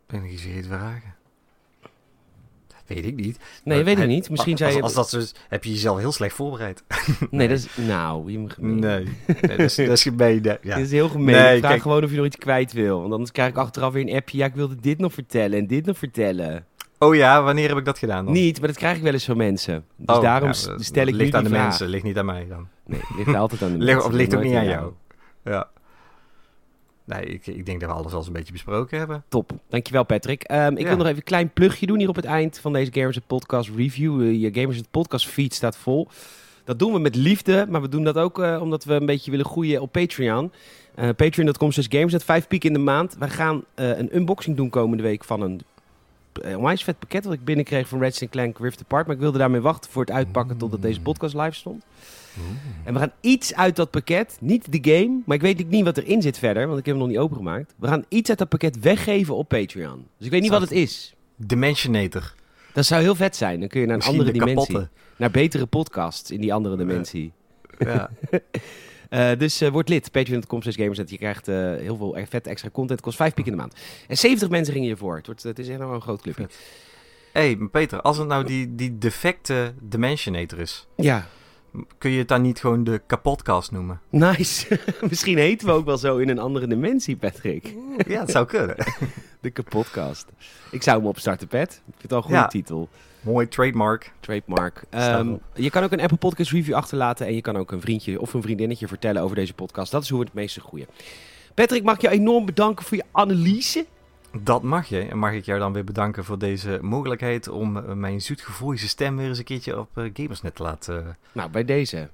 Ben 0.06 0.24
ik 0.24 0.32
iets 0.32 0.42
vergeten 0.42 0.70
te 0.70 0.76
vragen? 0.76 1.16
Weet 2.88 3.06
ik 3.06 3.16
niet. 3.16 3.38
Nee, 3.64 3.76
Maar 3.76 3.86
weet 3.86 4.00
ik 4.00 4.08
niet. 4.08 4.30
Misschien 4.30 4.58
zei 4.58 4.76
je... 4.76 4.82
als 4.82 4.94
dat 4.94 5.10
zo 5.10 5.22
heb 5.50 5.64
je 5.64 5.70
jezelf 5.72 5.98
heel 5.98 6.12
slecht 6.12 6.36
voorbereid. 6.36 6.84
Nee, 7.30 7.48
dat 7.48 7.58
is... 7.58 7.68
Nou, 7.88 8.32
je 8.32 8.40
moet 8.40 8.54
gemeen. 8.54 8.80
Nee, 8.80 9.04
nee 9.04 9.38
dat, 9.58 9.60
is, 9.60 9.76
dat 9.76 9.88
is 9.88 10.04
gemeen. 10.04 10.44
Ja. 10.44 10.58
Dit 10.62 10.86
is 10.86 10.92
heel 10.92 11.10
gemeen. 11.10 11.36
Nee, 11.36 11.54
ik 11.54 11.58
vraag 11.60 11.70
kijk- 11.72 11.82
gewoon 11.82 12.04
of 12.04 12.10
je 12.10 12.16
nog 12.18 12.26
iets 12.26 12.38
kwijt 12.38 12.74
wil. 12.74 13.00
Want 13.02 13.12
anders 13.12 13.32
krijg 13.32 13.50
ik 13.50 13.58
achteraf 13.58 13.94
weer 13.94 14.08
een 14.08 14.16
appje. 14.16 14.38
Ja, 14.38 14.46
ik 14.46 14.56
wilde 14.56 14.76
dit 14.76 14.98
nog 14.98 15.14
vertellen 15.14 15.58
en 15.60 15.68
dit 15.68 15.86
nog 15.86 15.98
vertellen. 15.98 16.66
Oh 17.00 17.16
ja, 17.16 17.44
wanneer 17.44 17.70
heb 17.70 17.78
ik 17.78 17.86
dat 17.86 17.98
gedaan 17.98 18.26
dan? 18.26 18.34
Niet, 18.34 18.60
maar 18.60 18.68
dat 18.68 18.78
krijg 18.78 18.98
ik 18.98 19.04
wel 19.04 19.14
eens 19.14 19.26
van 19.26 19.38
mensen. 19.38 19.86
Dus 19.98 20.16
Oh, 20.16 20.22
daarom 20.22 20.52
ja, 20.52 20.66
dat- 20.68 20.84
stel 20.84 21.02
ik 21.02 21.10
dat 21.10 21.18
nu 21.18 21.24
ligt 21.24 21.34
aan 21.36 21.44
de 21.44 21.50
vraag. 21.50 21.68
mensen, 21.68 21.88
ligt 21.88 22.04
niet 22.04 22.18
aan 22.18 22.26
mij 22.26 22.48
dan. 22.50 22.68
Nee, 22.86 23.00
het 23.00 23.18
ligt 23.18 23.36
altijd 23.38 23.62
aan 23.62 23.72
de 23.72 23.78
Ligt, 23.86 23.92
mensen. 23.94 24.12
of 24.12 24.18
ligt 24.18 24.36
ook 24.36 24.44
niet 24.44 24.56
aan 24.56 24.66
jou. 24.66 24.92
Ja. 25.44 25.68
Nee, 27.06 27.26
ik, 27.26 27.48
ik 27.48 27.66
denk 27.66 27.80
dat 27.80 27.90
we 27.90 27.96
alles 27.96 28.10
wel 28.10 28.18
eens 28.20 28.28
een 28.28 28.34
beetje 28.34 28.52
besproken 28.52 28.98
hebben. 28.98 29.24
Top. 29.28 29.52
Dankjewel 29.70 30.04
Patrick. 30.04 30.44
Ehm, 30.44 30.72
ik 30.74 30.80
Ja. 30.80 30.88
wil 30.88 30.98
nog 30.98 31.06
even 31.06 31.18
een 31.18 31.24
klein 31.24 31.50
plugje 31.50 31.86
doen 31.86 32.00
hier 32.00 32.10
op 32.10 32.16
het 32.16 32.26
eind 32.26 32.60
van 32.60 32.74
deze 32.74 32.92
Gamers 32.94 33.20
Podcast 33.28 33.70
review. 33.76 34.22
Eh, 34.22 34.42
je 34.42 34.50
Gamers 34.54 34.78
het 34.78 34.92
Podcast 34.92 35.28
feed 35.28 35.54
staat 35.54 35.78
vol. 35.78 36.08
Dat 36.64 36.80
doen 36.80 36.94
we 36.94 37.00
met 37.00 37.16
liefde, 37.16 37.66
maar 37.70 37.82
we 37.82 37.90
doen 37.90 38.04
dat 38.04 38.18
ook 38.18 38.40
eh, 38.40 38.62
omdat 38.62 38.84
we 38.84 38.94
een 38.94 39.06
beetje 39.06 39.32
willen 39.32 39.46
groeien 39.46 39.82
op 39.82 39.92
Patreon. 39.92 40.52
Eh 40.96 41.10
Patreon.com 41.16 41.72
slash 41.72 41.88
Gamersnet, 41.90 42.24
vijf 42.24 42.48
piek 42.48 42.64
in 42.64 42.74
de 42.74 42.80
maand. 42.80 43.16
We 43.20 43.30
gaan 43.30 43.64
een 43.76 44.16
unboxing 44.16 44.56
doen 44.58 44.70
komende 44.70 45.04
week 45.04 45.24
van 45.24 45.42
een 45.42 45.62
onwijs 46.56 46.84
vet 46.84 47.00
pakket 47.00 47.24
wat 47.26 47.34
ik 47.34 47.44
binnenkreeg 47.44 47.88
van 47.88 48.02
Ratchet 48.02 48.30
Clank 48.30 48.58
Rift 48.60 48.82
Apart. 48.82 49.06
Maar 49.06 49.16
ik 49.16 49.22
wilde 49.22 49.38
daarmee 49.38 49.62
wachten 49.62 49.92
voor 49.92 50.02
het 50.02 50.12
uitpakken 50.12 50.58
totdat 50.58 50.82
deze 50.82 51.02
podcast 51.02 51.34
live 51.36 51.52
stond. 51.54 51.84
En 52.84 52.94
we 52.94 53.00
gaan 53.00 53.12
iets 53.22 53.56
uit 53.56 53.76
dat 53.76 53.92
pakket, 53.92 54.38
niet 54.42 54.72
de 54.72 54.92
game, 54.92 55.20
maar 55.26 55.36
ik 55.36 55.42
weet 55.42 55.70
niet 55.70 55.84
wat 55.84 55.98
erin 55.98 56.22
zit 56.22 56.38
verder, 56.38 56.68
want 56.68 56.80
ik 56.80 56.86
heb 56.86 56.96
hem 56.96 57.04
nog 57.04 57.14
niet 57.14 57.22
opengemaakt. 57.24 57.74
We 57.78 57.88
gaan 57.88 58.06
iets 58.08 58.30
uit 58.30 58.38
dat 58.38 58.50
pakket 58.50 58.80
weggeven 58.80 59.36
op 59.36 59.48
Patreon. 59.48 60.06
Dus 60.18 60.26
ik 60.26 60.32
weet 60.32 60.42
niet 60.42 60.52
wat 60.52 60.62
het 60.62 60.72
is. 60.72 61.16
Dimensionator. 61.36 62.34
Dat 62.74 62.86
zou 62.86 63.02
heel 63.02 63.16
vet 63.16 63.36
zijn. 63.36 63.60
Dan 63.60 63.70
kun 63.70 63.80
je 63.82 63.86
naar 63.86 63.96
een 63.96 64.02
Misschien 64.02 64.20
andere 64.22 64.40
de 64.40 64.46
dimensie. 64.46 64.74
kapotte. 64.74 65.02
Naar 65.18 65.32
betere 65.32 65.66
podcasts 65.66 66.32
in 66.32 66.42
die 66.42 66.54
andere 66.54 66.78
dimensie. 66.78 67.32
Ja. 67.80 68.10
Eh, 69.14 69.32
dus 69.38 69.62
eh, 69.62 69.70
word 69.70 69.90
lid, 69.90 70.12
patreon.com 70.12 70.62
slash 70.62 70.76
gamersnet. 70.76 71.10
Je 71.10 71.18
krijgt 71.18 71.48
eh, 71.48 71.56
heel 71.56 71.98
veel 71.98 72.18
e- 72.18 72.26
vet 72.26 72.48
extra 72.48 72.70
content. 72.70 72.90
Het 73.00 73.02
kost 73.08 73.18
5 73.18 73.34
piek 73.34 73.46
in 73.46 73.52
de 73.52 73.58
maand. 73.58 73.76
En 74.08 74.18
70 74.18 74.50
mensen 74.50 74.74
gingen 74.74 74.88
hiervoor. 74.88 75.16
Het, 75.16 75.26
wordt, 75.26 75.44
het 75.44 75.60
is 75.60 75.68
echt 75.68 75.78
wel 75.80 75.94
een 75.94 76.02
groot 76.02 76.22
clubje. 76.22 76.48
hey, 77.34 77.56
maar 77.56 77.70
Peter, 77.70 78.02
als 78.02 78.18
het 78.18 78.28
nou 78.28 78.44
die, 78.44 78.76
die 78.76 78.98
defecte 78.98 79.74
Dimensionator 79.82 80.60
is, 80.60 80.88
Ja, 80.96 81.28
kun 81.98 82.12
je 82.12 82.18
het 82.18 82.28
dan 82.28 82.42
niet 82.42 82.60
gewoon 82.60 82.84
de 82.84 83.02
kapotcast 83.08 83.72
noemen? 83.72 84.00
nice. 84.10 84.80
Misschien 85.10 85.38
heten 85.38 85.68
we 85.68 85.74
ook 85.74 85.86
wel 85.86 85.98
zo 85.98 86.18
in 86.18 86.30
een 86.30 86.40
andere 86.40 86.68
dimensie, 86.68 87.16
Patrick. 87.16 87.74
Ja, 88.08 88.20
het 88.20 88.32
zou 88.32 88.46
kunnen. 88.46 88.76
De 89.42 89.50
kapotkast. 89.50 90.26
Ik 90.72 90.84
zou 90.84 90.98
hem 90.98 91.08
opstarten, 91.08 91.48
Pat. 91.48 91.72
Ik 91.72 91.82
vind 91.86 92.02
het 92.02 92.12
al 92.12 92.18
een 92.18 92.24
goede 92.24 92.38
Ja. 92.38 92.48
titel. 92.48 92.90
Mooi 93.24 93.48
trademark. 93.48 94.12
Trademark. 94.20 94.84
Ehm, 94.90 95.34
je 95.54 95.70
kan 95.70 95.84
ook 95.84 95.92
een 95.92 96.02
Apple 96.02 96.18
Podcast 96.18 96.52
review 96.52 96.76
achterlaten. 96.76 97.26
En 97.28 97.36
je 97.36 97.42
kan 97.42 97.58
ook 97.58 97.72
een 97.72 97.82
vriendje 97.82 98.22
of 98.22 98.34
een 98.34 98.42
vriendinnetje 98.42 98.88
vertellen 98.88 99.22
over 99.22 99.36
deze 99.36 99.54
podcast. 99.54 99.92
Dat 99.92 100.04
is 100.04 100.10
hoe 100.10 100.20
we 100.20 100.26
het 100.26 100.34
meeste 100.34 100.60
groeien. 100.62 100.88
Patrick, 101.54 101.84
mag 101.84 101.96
ik 101.96 102.02
je 102.02 102.10
enorm 102.10 102.46
bedanken 102.46 102.86
voor 102.86 102.98
je 102.98 103.04
analyse. 103.12 103.86
Dat 104.42 104.64
mag 104.64 104.88
je. 104.88 105.00
En 105.00 105.18
mag 105.18 105.32
ik 105.34 105.46
jou 105.46 105.60
dan 105.60 105.74
weer 105.74 105.84
bedanken 105.84 106.24
voor 106.24 106.38
deze 106.40 106.80
mogelijkheid 106.82 107.48
om 107.48 107.78
eh, 107.78 107.94
mijn 107.94 108.22
zoetgevoelige 108.22 108.88
stem 108.88 109.18
weer 109.18 109.28
eens 109.28 109.38
een 109.38 109.44
keertje 109.44 109.80
op 109.80 109.98
eh, 109.98 110.10
Gamersnet 110.14 110.56
te 110.56 110.64
laten. 110.64 111.06
eh, 111.08 111.14
Nou, 111.32 111.50
bij 111.50 111.66
deze. 111.66 112.10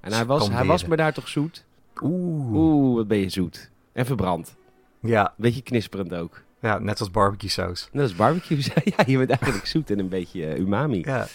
En 0.00 0.12
hij 0.12 0.26
was, 0.26 0.50
hij 0.50 0.64
was 0.64 0.84
me 0.84 0.96
daar 0.96 1.12
toch 1.12 1.28
zoet? 1.28 1.64
Oeh. 2.02 2.52
Oeh, 2.52 2.96
wat 2.96 3.08
ben 3.08 3.18
je 3.18 3.28
zoet. 3.28 3.70
En 3.92 4.06
verbrand. 4.06 4.56
Ja, 5.00 5.34
Beetje 5.36 5.62
knisperend 5.62 6.14
ook. 6.14 6.42
Ja, 6.60 6.78
net 6.78 7.00
als 7.00 7.10
barbecue 7.10 7.50
saus. 7.50 7.88
Net 7.92 8.02
als 8.02 8.14
barbecue. 8.14 8.58
ja, 8.96 9.04
je 9.06 9.16
bent 9.18 9.30
eigenlijk 9.30 9.66
zoet 9.66 9.90
en 9.90 9.98
een 9.98 10.08
beetje 10.08 10.46
eh, 10.46 10.58
umami. 10.58 11.02
Ja, 11.04 11.26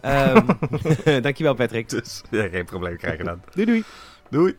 Ehm, 0.00 0.46
dankjewel, 1.22 1.54
Patrick. 1.54 1.88
dus 1.88 2.22
ja, 2.30 2.48
geen 2.48 2.64
probleem 2.64 2.96
krijgen 2.96 3.24
dan. 3.24 3.40
Doei 3.54 3.66
doei. 3.66 3.84
Doei. 4.30 4.56